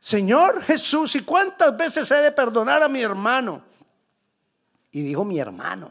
Señor 0.00 0.62
Jesús, 0.62 1.14
¿y 1.14 1.22
cuántas 1.22 1.76
veces 1.76 2.10
he 2.10 2.16
de 2.16 2.32
perdonar 2.32 2.82
a 2.82 2.88
mi 2.88 3.02
hermano? 3.02 3.62
Y 4.90 5.02
dijo 5.02 5.24
mi 5.24 5.38
hermano. 5.38 5.90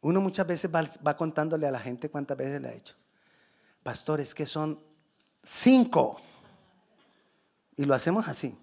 Uno 0.00 0.20
muchas 0.20 0.46
veces 0.46 0.70
va, 0.72 0.84
va 1.06 1.16
contándole 1.16 1.66
a 1.66 1.70
la 1.70 1.78
gente 1.78 2.10
cuántas 2.10 2.36
veces 2.36 2.60
le 2.60 2.68
ha 2.68 2.72
hecho 2.72 2.94
pastores 3.84 4.34
que 4.34 4.46
son 4.46 4.80
cinco. 5.44 6.20
Y 7.76 7.84
lo 7.84 7.94
hacemos 7.94 8.26
así. 8.26 8.56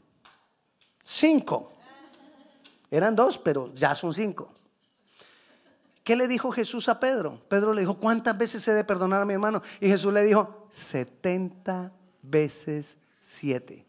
Cinco. 1.05 1.71
Eran 2.89 3.15
dos, 3.15 3.37
pero 3.37 3.73
ya 3.73 3.95
son 3.95 4.13
cinco. 4.13 4.53
¿Qué 6.03 6.15
le 6.15 6.27
dijo 6.27 6.51
Jesús 6.51 6.89
a 6.89 6.99
Pedro? 6.99 7.41
Pedro 7.47 7.73
le 7.73 7.81
dijo, 7.81 7.97
¿cuántas 7.97 8.37
veces 8.37 8.67
he 8.67 8.73
de 8.73 8.83
perdonar 8.83 9.21
a 9.21 9.25
mi 9.25 9.33
hermano? 9.33 9.61
Y 9.79 9.87
Jesús 9.87 10.11
le 10.13 10.23
dijo, 10.23 10.67
setenta 10.71 11.91
veces 12.21 12.97
siete. 13.19 13.85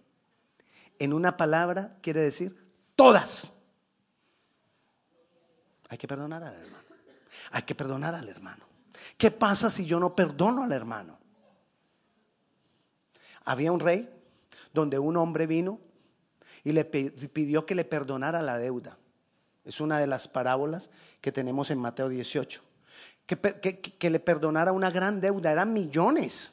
En 0.99 1.13
una 1.13 1.37
palabra 1.37 1.97
quiere 2.03 2.21
decir, 2.21 2.57
todas. 2.97 3.51
Hay 5.89 5.99
que 5.99 6.07
perdonar 6.07 6.45
al 6.45 6.55
hermano. 6.55 6.85
Hay 7.51 7.63
que 7.63 7.75
perdonar 7.75 8.15
al 8.15 8.29
hermano. 8.29 8.65
¿Qué 9.17 9.31
pasa 9.31 9.71
si 9.71 9.85
yo 9.87 9.99
no 9.99 10.15
perdono 10.15 10.63
al 10.63 10.73
hermano? 10.73 11.19
Había 13.45 13.73
un 13.73 13.81
rey 13.81 14.09
donde 14.73 14.99
un 14.99 15.17
hombre 15.17 15.47
vino 15.47 15.81
y 16.63 16.73
le 16.73 16.85
pidió 16.85 17.67
que 17.67 17.75
le 17.75 17.85
perdonara 17.85 18.43
la 18.43 18.59
deuda. 18.59 18.99
Es 19.65 19.81
una 19.81 19.99
de 19.99 20.07
las 20.07 20.29
parábolas 20.29 20.91
que 21.21 21.33
tenemos 21.33 21.71
en 21.71 21.79
Mateo 21.79 22.09
18. 22.09 22.63
Que, 23.27 24.11
le 24.11 24.21
perdonara 24.21 24.73
una 24.73 24.91
gran 24.91 25.21
deuda, 25.21 25.53
eran 25.53 25.73
millones 25.73 26.53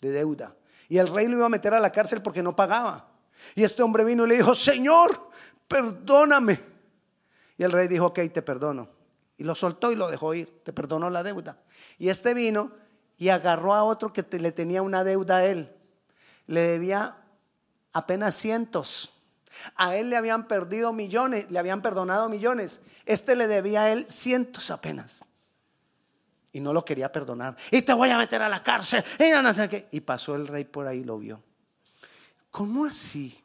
de 0.00 0.10
deuda. 0.10 0.56
Y 0.88 0.98
el 0.98 1.08
rey 1.08 1.28
lo 1.28 1.36
iba 1.36 1.46
a 1.46 1.50
meter 1.50 1.74
a 1.74 1.80
la 1.80 1.92
cárcel 1.92 2.22
porque 2.22 2.42
no 2.42 2.56
pagaba. 2.56 3.08
Y 3.54 3.62
este 3.62 3.82
hombre 3.82 4.04
vino 4.04 4.24
y 4.24 4.28
le 4.30 4.36
dijo, 4.36 4.54
Señor, 4.54 5.30
perdóname. 5.68 6.58
Y 7.56 7.62
el 7.62 7.72
rey 7.72 7.86
dijo, 7.88 8.06
ok, 8.06 8.20
te 8.32 8.42
perdono. 8.42 8.88
Y 9.36 9.44
lo 9.44 9.54
soltó 9.54 9.92
y 9.92 9.96
lo 9.96 10.10
dejó 10.10 10.34
ir, 10.34 10.62
te 10.64 10.72
perdonó 10.72 11.10
la 11.10 11.22
deuda. 11.22 11.58
Y 11.98 12.08
este 12.08 12.34
vino 12.34 12.72
y 13.18 13.28
agarró 13.28 13.74
a 13.74 13.84
otro 13.84 14.12
que 14.12 14.24
le 14.38 14.52
tenía 14.52 14.82
una 14.82 15.04
deuda 15.04 15.36
a 15.36 15.44
él 15.44 15.74
le 16.50 16.62
debía 16.62 17.16
apenas 17.92 18.34
cientos. 18.34 19.12
A 19.76 19.96
él 19.96 20.10
le 20.10 20.16
habían 20.16 20.46
perdido 20.46 20.92
millones, 20.92 21.50
le 21.50 21.58
habían 21.58 21.82
perdonado 21.82 22.28
millones. 22.28 22.80
Este 23.06 23.36
le 23.36 23.46
debía 23.46 23.82
a 23.82 23.92
él 23.92 24.06
cientos 24.08 24.70
apenas. 24.70 25.24
Y 26.52 26.60
no 26.60 26.72
lo 26.72 26.84
quería 26.84 27.12
perdonar. 27.12 27.56
Y 27.70 27.82
te 27.82 27.92
voy 27.92 28.10
a 28.10 28.18
meter 28.18 28.42
a 28.42 28.48
la 28.48 28.62
cárcel. 28.62 29.04
Y, 29.18 29.30
no 29.30 29.50
y 29.90 30.00
pasó 30.00 30.34
el 30.34 30.46
rey 30.46 30.64
por 30.64 30.86
ahí 30.86 30.98
y 30.98 31.04
lo 31.04 31.18
vio. 31.18 31.42
¿Cómo 32.50 32.84
así, 32.84 33.40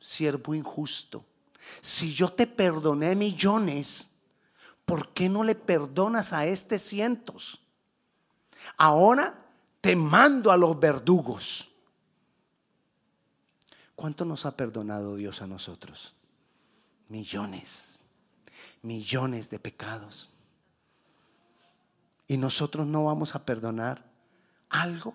siervo 0.00 0.54
injusto? 0.54 1.24
Si 1.80 2.12
yo 2.12 2.32
te 2.32 2.46
perdoné 2.46 3.14
millones, 3.16 4.10
¿por 4.84 5.12
qué 5.12 5.28
no 5.28 5.42
le 5.42 5.54
perdonas 5.54 6.32
a 6.32 6.46
este 6.46 6.78
cientos? 6.78 7.60
Ahora 8.76 9.34
te 9.80 9.96
mando 9.96 10.52
a 10.52 10.56
los 10.56 10.78
verdugos. 10.78 11.71
¿Cuánto 14.02 14.24
nos 14.24 14.46
ha 14.46 14.56
perdonado 14.56 15.14
Dios 15.14 15.42
a 15.42 15.46
nosotros? 15.46 16.12
Millones, 17.08 18.00
millones 18.82 19.48
de 19.48 19.60
pecados. 19.60 20.28
y 22.26 22.36
nosotros 22.36 22.84
no 22.84 23.04
vamos 23.04 23.36
a 23.36 23.44
perdonar 23.44 24.04
algo 24.70 25.14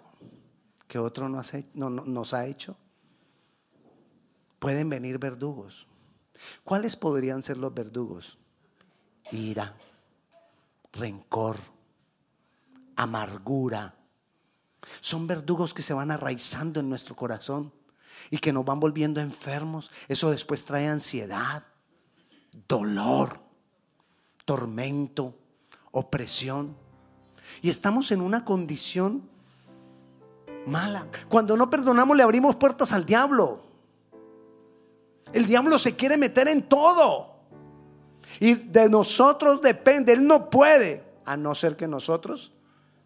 que 0.87 0.99
otro 0.99 1.27
nos 1.27 2.33
ha 2.33 2.45
hecho, 2.45 2.77
pueden 4.57 4.87
venir 4.87 5.19
verdugos. 5.19 5.85
¿Cuáles 6.63 6.95
podrían 6.95 7.43
ser 7.43 7.57
los 7.57 7.73
verdugos? 7.73 8.37
Ira, 9.33 9.75
rencor, 10.93 11.57
amargura. 12.95 13.95
Son 15.01 15.27
verdugos 15.27 15.73
que 15.73 15.81
se 15.81 15.93
van 15.93 16.09
arraizando 16.09 16.79
en 16.79 16.87
nuestro 16.87 17.17
corazón 17.17 17.73
y 18.29 18.37
que 18.37 18.53
nos 18.53 18.65
van 18.65 18.79
volviendo 18.79 19.21
enfermos. 19.21 19.91
Eso 20.07 20.31
después 20.31 20.65
trae 20.65 20.87
ansiedad, 20.87 21.63
dolor, 22.67 23.39
tormento, 24.45 25.35
opresión. 25.91 26.75
Y 27.61 27.69
estamos 27.69 28.11
en 28.11 28.21
una 28.21 28.45
condición 28.45 29.29
mala. 30.65 31.07
Cuando 31.29 31.55
no 31.57 31.69
perdonamos 31.69 32.15
le 32.15 32.23
abrimos 32.23 32.55
puertas 32.55 32.91
al 32.93 33.05
diablo. 33.05 33.63
El 35.33 35.45
diablo 35.45 35.77
se 35.79 35.95
quiere 35.95 36.17
meter 36.17 36.47
en 36.47 36.63
todo. 36.63 37.35
Y 38.39 38.55
de 38.55 38.89
nosotros 38.89 39.61
depende. 39.61 40.13
Él 40.13 40.25
no 40.25 40.49
puede, 40.49 41.03
a 41.25 41.37
no 41.37 41.55
ser 41.55 41.75
que 41.75 41.87
nosotros 41.87 42.53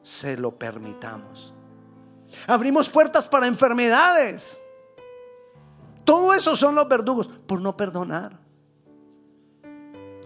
se 0.03 0.37
lo 0.37 0.57
permitamos. 0.57 1.53
Abrimos 2.47 2.89
puertas 2.89 3.27
para 3.27 3.47
enfermedades. 3.47 4.61
Todo 6.03 6.33
eso 6.33 6.55
son 6.55 6.75
los 6.75 6.87
verdugos 6.87 7.27
por 7.27 7.61
no 7.61 7.75
perdonar. 7.77 8.39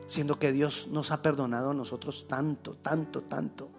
Siendo 0.07 0.38
que 0.38 0.51
Dios 0.51 0.88
nos 0.91 1.11
ha 1.11 1.21
perdonado 1.21 1.71
a 1.71 1.73
nosotros 1.73 2.27
tanto, 2.27 2.75
tanto, 2.75 3.21
tanto. 3.23 3.69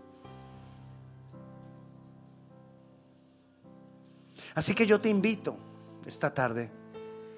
Así 4.54 4.74
que 4.74 4.87
yo 4.87 5.00
te 5.00 5.09
invito 5.09 5.56
esta 6.04 6.32
tarde 6.32 6.70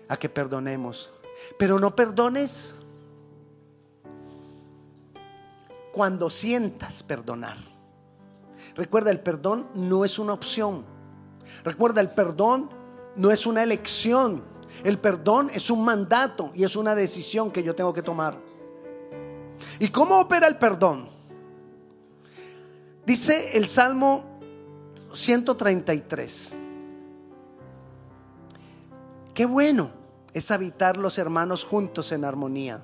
a 0.09 0.17
que 0.17 0.29
perdonemos. 0.29 1.13
Pero 1.59 1.79
no 1.79 1.95
perdones 1.95 2.75
cuando 5.93 6.31
sientas 6.31 7.03
perdonar. 7.03 7.57
Recuerda, 8.77 9.11
el 9.11 9.21
perdón 9.21 9.69
no 9.75 10.05
es 10.05 10.19
una 10.19 10.33
opción. 10.33 10.85
Recuerda, 11.65 12.01
el 12.01 12.11
perdón 12.11 12.71
no 13.19 13.31
es 13.31 13.47
una 13.47 13.63
elección. 13.63 14.43
El 14.85 14.99
perdón 14.99 15.51
es 15.53 15.71
un 15.71 15.85
mandato 15.85 16.51
y 16.55 16.65
es 16.65 16.77
una 16.77 16.95
decisión 16.95 17.51
que 17.51 17.63
yo 17.63 17.75
tengo 17.75 17.93
que 17.93 18.03
tomar. 18.03 18.39
¿Y 19.79 19.89
cómo 19.89 20.21
opera 20.21 20.47
el 20.47 20.57
perdón? 20.57 21.09
Dice 23.05 23.57
el 23.57 23.69
Salmo 23.69 24.25
133. 25.13 26.55
Qué 29.35 29.47
bueno 29.47 29.91
es 30.33 30.51
habitar 30.51 30.97
los 30.97 31.19
hermanos 31.19 31.65
juntos 31.65 32.13
en 32.13 32.25
armonía. 32.25 32.83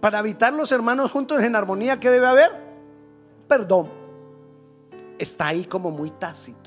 Para 0.00 0.18
habitar 0.18 0.52
los 0.52 0.70
hermanos 0.72 1.10
juntos 1.10 1.42
en 1.42 1.56
armonía, 1.56 1.98
¿qué 1.98 2.10
debe 2.10 2.26
haber? 2.26 2.50
Perdón. 3.48 3.90
Está 5.18 5.48
ahí 5.48 5.64
como 5.64 5.90
muy 5.90 6.10
tácito. 6.10 6.65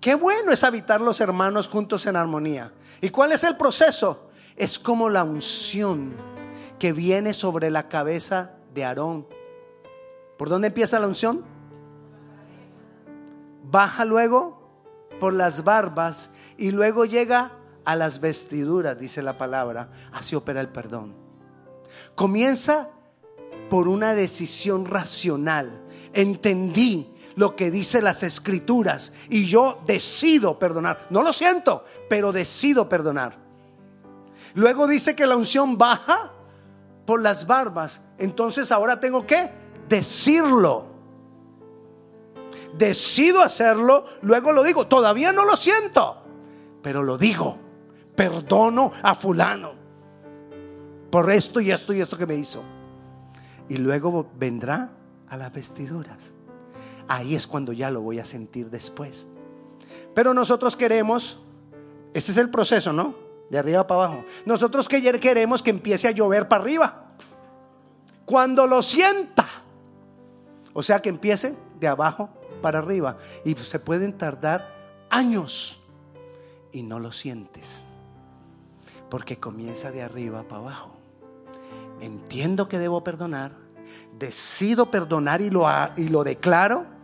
Qué 0.00 0.14
bueno 0.14 0.52
es 0.52 0.62
habitar 0.64 1.00
los 1.00 1.20
hermanos 1.20 1.68
juntos 1.68 2.06
en 2.06 2.16
armonía. 2.16 2.72
¿Y 3.00 3.10
cuál 3.10 3.32
es 3.32 3.44
el 3.44 3.56
proceso? 3.56 4.28
Es 4.56 4.78
como 4.78 5.08
la 5.08 5.24
unción 5.24 6.14
que 6.78 6.92
viene 6.92 7.34
sobre 7.34 7.70
la 7.70 7.88
cabeza 7.88 8.52
de 8.74 8.84
Aarón. 8.84 9.26
¿Por 10.36 10.48
dónde 10.48 10.68
empieza 10.68 11.00
la 11.00 11.06
unción? 11.06 11.44
Baja 13.64 14.04
luego 14.04 14.70
por 15.18 15.32
las 15.32 15.64
barbas 15.64 16.30
y 16.56 16.70
luego 16.70 17.04
llega 17.04 17.52
a 17.84 17.96
las 17.96 18.20
vestiduras, 18.20 18.98
dice 18.98 19.22
la 19.22 19.38
palabra, 19.38 19.90
así 20.12 20.34
opera 20.34 20.60
el 20.60 20.68
perdón. 20.68 21.14
Comienza 22.14 22.90
por 23.70 23.88
una 23.88 24.14
decisión 24.14 24.86
racional. 24.86 25.82
Entendí 26.12 27.14
lo 27.36 27.54
que 27.54 27.70
dice 27.70 28.02
las 28.02 28.22
escrituras 28.22 29.12
y 29.28 29.46
yo 29.46 29.80
decido 29.86 30.58
perdonar. 30.58 31.06
No 31.10 31.22
lo 31.22 31.32
siento, 31.32 31.84
pero 32.08 32.32
decido 32.32 32.88
perdonar. 32.88 33.38
Luego 34.54 34.86
dice 34.86 35.14
que 35.14 35.26
la 35.26 35.36
unción 35.36 35.78
baja 35.78 36.32
por 37.04 37.22
las 37.22 37.46
barbas. 37.46 38.00
Entonces 38.18 38.72
ahora 38.72 38.98
tengo 38.98 39.26
que 39.26 39.50
decirlo. 39.88 40.86
Decido 42.76 43.42
hacerlo, 43.42 44.06
luego 44.22 44.52
lo 44.52 44.62
digo. 44.62 44.86
Todavía 44.86 45.32
no 45.32 45.44
lo 45.44 45.56
siento, 45.56 46.22
pero 46.82 47.02
lo 47.02 47.16
digo 47.16 47.66
perdono 48.16 48.90
a 49.02 49.14
fulano 49.14 49.74
por 51.10 51.30
esto 51.30 51.60
y 51.60 51.70
esto 51.70 51.92
y 51.92 52.00
esto 52.00 52.18
que 52.18 52.26
me 52.26 52.34
hizo. 52.34 52.64
Y 53.68 53.76
luego 53.76 54.28
vendrá 54.36 54.90
a 55.28 55.36
las 55.36 55.52
vestiduras. 55.52 56.32
Ahí 57.08 57.34
es 57.34 57.46
cuando 57.46 57.72
ya 57.72 57.90
lo 57.90 58.00
voy 58.00 58.18
a 58.18 58.24
sentir 58.24 58.70
después. 58.70 59.26
Pero 60.14 60.34
nosotros 60.34 60.76
queremos, 60.76 61.38
ese 62.14 62.32
es 62.32 62.38
el 62.38 62.50
proceso, 62.50 62.92
¿no? 62.92 63.14
De 63.50 63.58
arriba 63.58 63.86
para 63.86 64.04
abajo. 64.04 64.24
Nosotros 64.44 64.88
queremos 64.88 65.62
que 65.62 65.70
empiece 65.70 66.08
a 66.08 66.10
llover 66.10 66.48
para 66.48 66.62
arriba. 66.62 67.12
Cuando 68.24 68.66
lo 68.66 68.82
sienta. 68.82 69.46
O 70.72 70.82
sea, 70.82 71.00
que 71.00 71.08
empiece 71.08 71.54
de 71.78 71.86
abajo 71.86 72.28
para 72.60 72.78
arriba. 72.78 73.18
Y 73.44 73.54
se 73.54 73.78
pueden 73.78 74.16
tardar 74.18 74.74
años 75.10 75.80
y 76.72 76.82
no 76.82 76.98
lo 76.98 77.12
sientes. 77.12 77.84
Porque 79.08 79.38
comienza 79.38 79.92
de 79.92 80.02
arriba 80.02 80.42
para 80.42 80.62
abajo. 80.62 80.90
Entiendo 82.00 82.68
que 82.68 82.78
debo 82.78 83.04
perdonar, 83.04 83.52
decido 84.18 84.90
perdonar 84.90 85.40
y 85.40 85.50
lo, 85.50 85.66
y 85.96 86.08
lo 86.08 86.24
declaro 86.24 86.95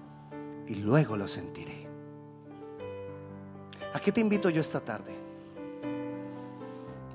y 0.72 0.76
luego 0.76 1.18
lo 1.18 1.28
sentiré. 1.28 1.86
¿A 3.92 4.00
qué 4.00 4.10
te 4.10 4.22
invito 4.22 4.48
yo 4.48 4.62
esta 4.62 4.80
tarde? 4.80 5.14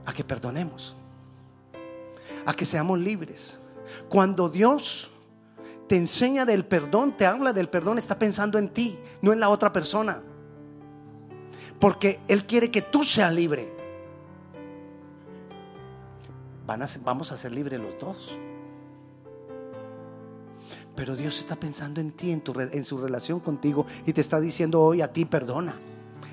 A 0.06 0.14
que 0.14 0.24
perdonemos, 0.24 0.96
a 2.46 2.54
que 2.54 2.66
seamos 2.66 3.00
libres. 3.00 3.58
Cuando 4.10 4.48
Dios 4.48 5.10
te 5.88 5.98
enseña 5.98 6.46
del 6.46 6.66
perdón, 6.66 7.18
te 7.18 7.26
habla 7.26 7.52
del 7.52 7.68
perdón, 7.68 7.98
está 7.98 8.20
pensando 8.20 8.60
en 8.60 8.70
ti, 8.70 9.00
no 9.24 9.34
en 9.34 9.40
la 9.40 9.50
otra 9.50 9.74
persona. 9.74 10.22
Porque 11.80 12.20
Él 12.28 12.46
quiere 12.46 12.70
que 12.70 12.84
tú 12.84 13.04
seas 13.04 13.34
libre 13.34 13.76
vamos 17.04 17.32
a 17.32 17.38
ser 17.38 17.54
libres 17.54 17.80
los 17.80 17.98
dos. 17.98 18.38
Pero 20.96 21.16
Dios 21.16 21.40
está 21.40 21.56
pensando 21.56 22.02
en 22.02 22.12
ti, 22.12 22.32
en, 22.32 22.42
tu, 22.42 22.54
su 22.84 22.98
relación 22.98 23.40
contigo 23.40 23.86
y 24.06 24.14
te 24.14 24.22
está 24.22 24.40
diciendo 24.40 24.82
hoy 24.82 25.02
a 25.02 25.12
ti 25.12 25.26
perdona, 25.26 25.76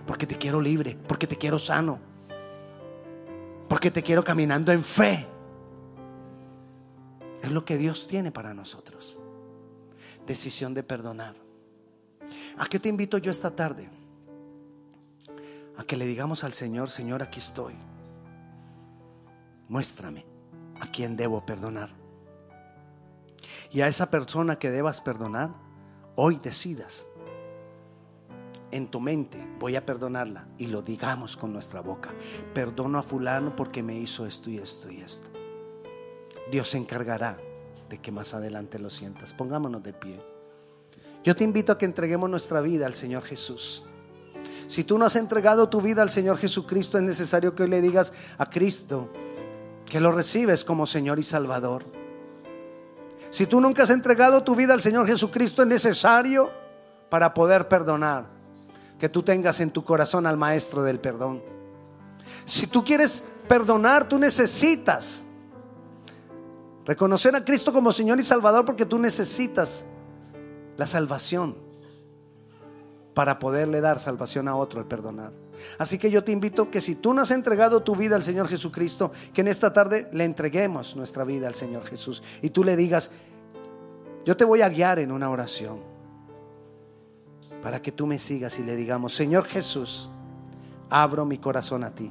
porque 0.06 0.26
te 0.26 0.36
quiero 0.36 0.60
libre, 0.60 0.98
porque 1.06 1.26
te 1.26 1.36
quiero 1.36 1.58
sano, 1.58 1.98
porque 3.68 3.90
te 3.90 4.02
quiero 4.02 4.24
caminando 4.24 4.72
en 4.72 4.82
fe. 4.82 5.26
Es 7.42 7.52
lo 7.52 7.64
que 7.64 7.76
Dios 7.76 8.06
tiene 8.08 8.32
para 8.32 8.54
nosotros. 8.54 9.18
Decisión 10.26 10.72
de 10.72 10.82
perdonar. 10.82 11.34
¿A 12.56 12.66
qué 12.66 12.78
te 12.78 12.88
invito 12.88 13.18
yo 13.18 13.30
esta 13.30 13.54
tarde? 13.54 13.90
A 15.76 15.84
que 15.84 15.96
le 15.96 16.06
digamos 16.06 16.44
al 16.44 16.54
Señor, 16.54 16.88
Señor, 16.88 17.22
aquí 17.22 17.40
estoy 17.40 17.74
muéstrame 19.68 20.24
a 20.80 20.86
quien 20.90 21.16
debo 21.16 21.44
perdonar. 21.44 22.03
Y 23.74 23.80
a 23.80 23.88
esa 23.88 24.08
persona 24.08 24.56
que 24.56 24.70
debas 24.70 25.00
perdonar, 25.00 25.50
hoy 26.14 26.38
decidas 26.40 27.08
en 28.70 28.86
tu 28.86 29.00
mente, 29.00 29.44
voy 29.58 29.74
a 29.74 29.84
perdonarla 29.84 30.46
y 30.58 30.68
lo 30.68 30.80
digamos 30.80 31.36
con 31.36 31.52
nuestra 31.52 31.80
boca. 31.80 32.10
Perdono 32.54 33.00
a 33.00 33.02
fulano 33.02 33.56
porque 33.56 33.82
me 33.82 33.98
hizo 33.98 34.26
esto 34.26 34.48
y 34.48 34.58
esto 34.58 34.92
y 34.92 35.00
esto. 35.00 35.28
Dios 36.52 36.70
se 36.70 36.78
encargará 36.78 37.36
de 37.88 37.98
que 37.98 38.12
más 38.12 38.32
adelante 38.32 38.78
lo 38.78 38.90
sientas. 38.90 39.34
Pongámonos 39.34 39.82
de 39.82 39.92
pie. 39.92 40.20
Yo 41.24 41.34
te 41.34 41.42
invito 41.42 41.72
a 41.72 41.78
que 41.78 41.84
entreguemos 41.84 42.30
nuestra 42.30 42.60
vida 42.60 42.86
al 42.86 42.94
Señor 42.94 43.24
Jesús. 43.24 43.84
Si 44.68 44.84
tú 44.84 44.98
no 44.98 45.06
has 45.06 45.16
entregado 45.16 45.68
tu 45.68 45.80
vida 45.80 46.02
al 46.02 46.10
Señor 46.10 46.38
Jesucristo, 46.38 46.98
es 46.98 47.04
necesario 47.04 47.56
que 47.56 47.64
hoy 47.64 47.70
le 47.70 47.82
digas 47.82 48.12
a 48.38 48.48
Cristo, 48.48 49.10
que 49.84 49.98
lo 49.98 50.12
recibes 50.12 50.64
como 50.64 50.86
Señor 50.86 51.18
y 51.18 51.24
Salvador. 51.24 52.03
Si 53.34 53.48
tú 53.48 53.60
nunca 53.60 53.82
has 53.82 53.90
entregado 53.90 54.44
tu 54.44 54.54
vida 54.54 54.74
al 54.74 54.80
Señor 54.80 55.08
Jesucristo, 55.08 55.62
es 55.62 55.66
necesario 55.66 56.52
para 57.08 57.34
poder 57.34 57.66
perdonar 57.66 58.26
que 58.96 59.08
tú 59.08 59.24
tengas 59.24 59.58
en 59.58 59.72
tu 59.72 59.82
corazón 59.82 60.24
al 60.24 60.36
Maestro 60.36 60.84
del 60.84 61.00
perdón. 61.00 61.42
Si 62.44 62.68
tú 62.68 62.84
quieres 62.84 63.24
perdonar, 63.48 64.08
tú 64.08 64.20
necesitas 64.20 65.26
Reconocer 66.84 67.34
a 67.34 67.44
Cristo 67.44 67.72
como 67.72 67.92
Señor 67.92 68.20
y 68.20 68.24
Salvador 68.24 68.64
porque 68.64 68.84
tú 68.84 68.98
necesitas 68.98 69.86
la 70.76 70.86
salvación 70.86 71.56
para 73.14 73.38
poderle 73.38 73.80
dar 73.80 74.00
salvación 74.00 74.48
a 74.48 74.56
otro 74.56 74.80
al 74.80 74.86
perdonar. 74.86 75.32
Así 75.78 75.98
que 75.98 76.10
yo 76.10 76.24
te 76.24 76.32
invito 76.32 76.70
que 76.70 76.80
si 76.80 76.96
tú 76.96 77.14
no 77.14 77.22
has 77.22 77.30
entregado 77.30 77.82
tu 77.82 77.94
vida 77.94 78.16
al 78.16 78.24
Señor 78.24 78.48
Jesucristo, 78.48 79.12
que 79.32 79.40
en 79.40 79.48
esta 79.48 79.72
tarde 79.72 80.08
le 80.12 80.24
entreguemos 80.24 80.96
nuestra 80.96 81.22
vida 81.24 81.46
al 81.46 81.54
Señor 81.54 81.84
Jesús 81.84 82.22
y 82.42 82.50
tú 82.50 82.64
le 82.64 82.76
digas, 82.76 83.10
yo 84.24 84.36
te 84.36 84.44
voy 84.44 84.62
a 84.62 84.68
guiar 84.68 84.98
en 84.98 85.12
una 85.12 85.30
oración 85.30 85.78
para 87.62 87.80
que 87.80 87.92
tú 87.92 88.06
me 88.06 88.18
sigas 88.18 88.58
y 88.58 88.62
le 88.62 88.74
digamos, 88.74 89.14
Señor 89.14 89.44
Jesús, 89.44 90.10
abro 90.90 91.24
mi 91.24 91.38
corazón 91.38 91.84
a 91.84 91.94
ti. 91.94 92.10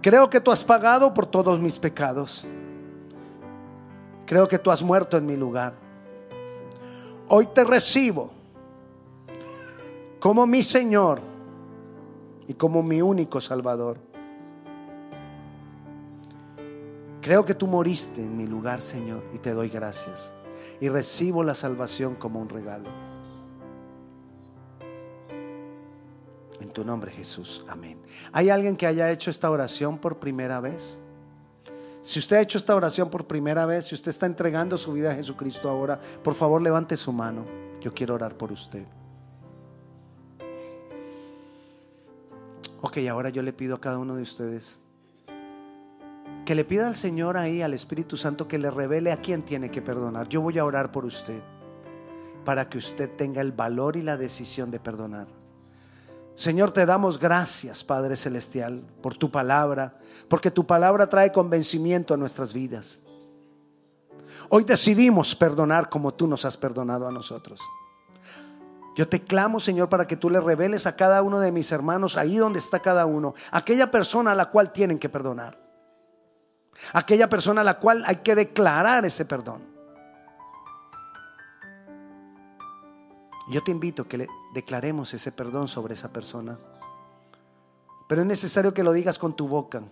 Creo 0.00 0.30
que 0.30 0.40
tú 0.40 0.50
has 0.50 0.64
pagado 0.64 1.12
por 1.12 1.26
todos 1.26 1.60
mis 1.60 1.78
pecados. 1.78 2.46
Creo 4.24 4.48
que 4.48 4.58
tú 4.58 4.70
has 4.70 4.82
muerto 4.82 5.18
en 5.18 5.26
mi 5.26 5.36
lugar. 5.36 5.74
Hoy 7.28 7.46
te 7.46 7.64
recibo 7.64 8.39
como 10.20 10.46
mi 10.46 10.62
Señor 10.62 11.22
y 12.46 12.54
como 12.54 12.82
mi 12.82 13.00
único 13.02 13.40
Salvador. 13.40 13.98
Creo 17.22 17.44
que 17.44 17.54
tú 17.54 17.66
moriste 17.66 18.22
en 18.22 18.36
mi 18.36 18.46
lugar, 18.46 18.80
Señor, 18.80 19.24
y 19.34 19.38
te 19.38 19.52
doy 19.52 19.68
gracias. 19.68 20.34
Y 20.80 20.88
recibo 20.88 21.42
la 21.42 21.54
salvación 21.54 22.14
como 22.14 22.40
un 22.40 22.48
regalo. 22.48 22.88
En 26.60 26.70
tu 26.70 26.84
nombre, 26.84 27.10
Jesús. 27.10 27.64
Amén. 27.68 27.98
¿Hay 28.32 28.50
alguien 28.50 28.76
que 28.76 28.86
haya 28.86 29.10
hecho 29.10 29.30
esta 29.30 29.50
oración 29.50 29.98
por 29.98 30.18
primera 30.18 30.60
vez? 30.60 31.02
Si 32.02 32.18
usted 32.18 32.36
ha 32.36 32.40
hecho 32.40 32.58
esta 32.58 32.74
oración 32.74 33.10
por 33.10 33.26
primera 33.26 33.66
vez, 33.66 33.86
si 33.86 33.94
usted 33.94 34.10
está 34.10 34.26
entregando 34.26 34.76
su 34.76 34.92
vida 34.92 35.12
a 35.12 35.14
Jesucristo 35.14 35.68
ahora, 35.68 36.00
por 36.22 36.34
favor 36.34 36.60
levante 36.60 36.96
su 36.96 37.12
mano. 37.12 37.44
Yo 37.80 37.94
quiero 37.94 38.14
orar 38.14 38.36
por 38.36 38.52
usted. 38.52 38.84
Ok, 42.82 42.98
ahora 43.10 43.28
yo 43.30 43.42
le 43.42 43.52
pido 43.52 43.76
a 43.76 43.80
cada 43.80 43.98
uno 43.98 44.14
de 44.14 44.22
ustedes 44.22 44.80
que 46.44 46.54
le 46.54 46.64
pida 46.64 46.88
al 46.88 46.96
Señor 46.96 47.36
ahí, 47.36 47.62
al 47.62 47.74
Espíritu 47.74 48.16
Santo, 48.16 48.48
que 48.48 48.58
le 48.58 48.70
revele 48.70 49.12
a 49.12 49.20
quién 49.20 49.42
tiene 49.42 49.70
que 49.70 49.82
perdonar. 49.82 50.28
Yo 50.28 50.40
voy 50.40 50.58
a 50.58 50.64
orar 50.64 50.90
por 50.90 51.04
usted 51.04 51.40
para 52.44 52.68
que 52.68 52.78
usted 52.78 53.08
tenga 53.16 53.40
el 53.40 53.52
valor 53.52 53.96
y 53.96 54.02
la 54.02 54.16
decisión 54.16 54.70
de 54.70 54.80
perdonar. 54.80 55.28
Señor, 56.34 56.72
te 56.72 56.86
damos 56.86 57.18
gracias, 57.18 57.84
Padre 57.84 58.16
Celestial, 58.16 58.82
por 59.02 59.14
tu 59.14 59.30
palabra, 59.30 59.98
porque 60.26 60.50
tu 60.50 60.66
palabra 60.66 61.08
trae 61.08 61.30
convencimiento 61.30 62.14
a 62.14 62.16
nuestras 62.16 62.54
vidas. 62.54 63.02
Hoy 64.48 64.64
decidimos 64.64 65.36
perdonar 65.36 65.90
como 65.90 66.14
tú 66.14 66.26
nos 66.26 66.44
has 66.44 66.56
perdonado 66.56 67.06
a 67.06 67.12
nosotros. 67.12 67.60
Yo 68.96 69.08
te 69.08 69.22
clamo, 69.22 69.60
Señor, 69.60 69.88
para 69.88 70.06
que 70.06 70.16
tú 70.16 70.30
le 70.30 70.40
reveles 70.40 70.86
a 70.86 70.96
cada 70.96 71.22
uno 71.22 71.38
de 71.38 71.52
mis 71.52 71.70
hermanos, 71.72 72.16
ahí 72.16 72.36
donde 72.36 72.58
está 72.58 72.80
cada 72.80 73.06
uno, 73.06 73.34
aquella 73.50 73.90
persona 73.90 74.32
a 74.32 74.34
la 74.34 74.50
cual 74.50 74.72
tienen 74.72 74.98
que 74.98 75.08
perdonar. 75.08 75.58
Aquella 76.92 77.28
persona 77.28 77.60
a 77.60 77.64
la 77.64 77.78
cual 77.78 78.02
hay 78.06 78.16
que 78.16 78.34
declarar 78.34 79.04
ese 79.04 79.24
perdón. 79.24 79.62
Yo 83.50 83.62
te 83.64 83.70
invito 83.70 84.02
a 84.02 84.08
que 84.08 84.18
le 84.18 84.28
declaremos 84.54 85.12
ese 85.12 85.32
perdón 85.32 85.68
sobre 85.68 85.94
esa 85.94 86.12
persona. 86.12 86.58
Pero 88.08 88.22
es 88.22 88.26
necesario 88.26 88.74
que 88.74 88.84
lo 88.84 88.92
digas 88.92 89.18
con 89.18 89.34
tu 89.34 89.46
boca, 89.46 89.82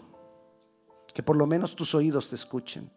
que 1.13 1.23
por 1.23 1.37
lo 1.37 1.47
menos 1.47 1.75
tus 1.75 1.95
oídos 1.95 2.29
te 2.29 2.37
escuchen. 2.37 2.91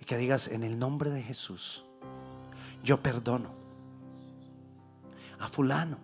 Y 0.00 0.04
que 0.04 0.16
digas, 0.16 0.48
en 0.48 0.62
el 0.62 0.78
nombre 0.78 1.10
de 1.10 1.22
Jesús, 1.22 1.84
yo 2.82 3.00
perdono 3.02 3.50
a 5.38 5.48
fulano, 5.48 5.98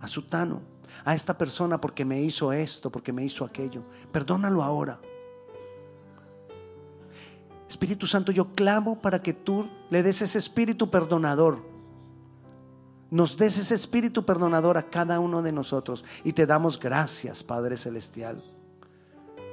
a 0.00 0.06
sutano, 0.08 0.60
a 1.04 1.14
esta 1.14 1.36
persona 1.36 1.80
porque 1.80 2.04
me 2.04 2.20
hizo 2.20 2.52
esto, 2.52 2.90
porque 2.90 3.12
me 3.12 3.24
hizo 3.24 3.44
aquello. 3.44 3.82
Perdónalo 4.10 4.62
ahora. 4.62 5.00
Espíritu 7.68 8.06
Santo, 8.06 8.32
yo 8.32 8.54
clamo 8.54 9.00
para 9.00 9.22
que 9.22 9.32
tú 9.32 9.68
le 9.88 10.02
des 10.02 10.20
ese 10.22 10.38
espíritu 10.38 10.90
perdonador. 10.90 11.58
Nos 13.10 13.36
des 13.36 13.58
ese 13.58 13.74
espíritu 13.74 14.24
perdonador 14.24 14.76
a 14.76 14.90
cada 14.90 15.20
uno 15.20 15.42
de 15.42 15.52
nosotros. 15.52 16.04
Y 16.24 16.32
te 16.32 16.46
damos 16.46 16.78
gracias, 16.78 17.42
Padre 17.42 17.76
Celestial, 17.76 18.44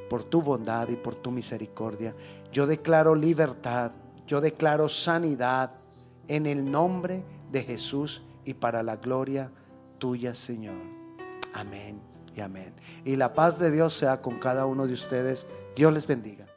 por 0.10 0.24
tu 0.24 0.42
bondad 0.42 0.90
y 0.90 0.96
por 0.96 1.16
tu 1.16 1.32
misericordia. 1.32 2.16
Yo 2.52 2.68
declaro 2.68 3.16
libertad, 3.16 3.92
yo 4.28 4.42
declaro 4.42 4.90
sanidad 4.90 5.79
en 6.30 6.46
el 6.46 6.72
nombre 6.72 7.26
de 7.52 7.64
Jesús 7.64 8.24
y 8.46 8.54
para 8.54 8.82
la 8.84 8.96
gloria 8.96 9.52
tuya, 9.98 10.34
Señor. 10.34 10.78
Amén 11.54 12.00
y 12.36 12.40
amén. 12.40 12.74
Y 13.04 13.18
la 13.18 13.34
paz 13.34 13.60
de 13.60 13.72
Dios 13.72 13.94
sea 13.94 14.22
con 14.22 14.40
cada 14.40 14.66
uno 14.66 14.88
de 14.88 14.94
ustedes. 14.94 15.48
Dios 15.76 15.92
les 15.92 16.08
bendiga. 16.08 16.48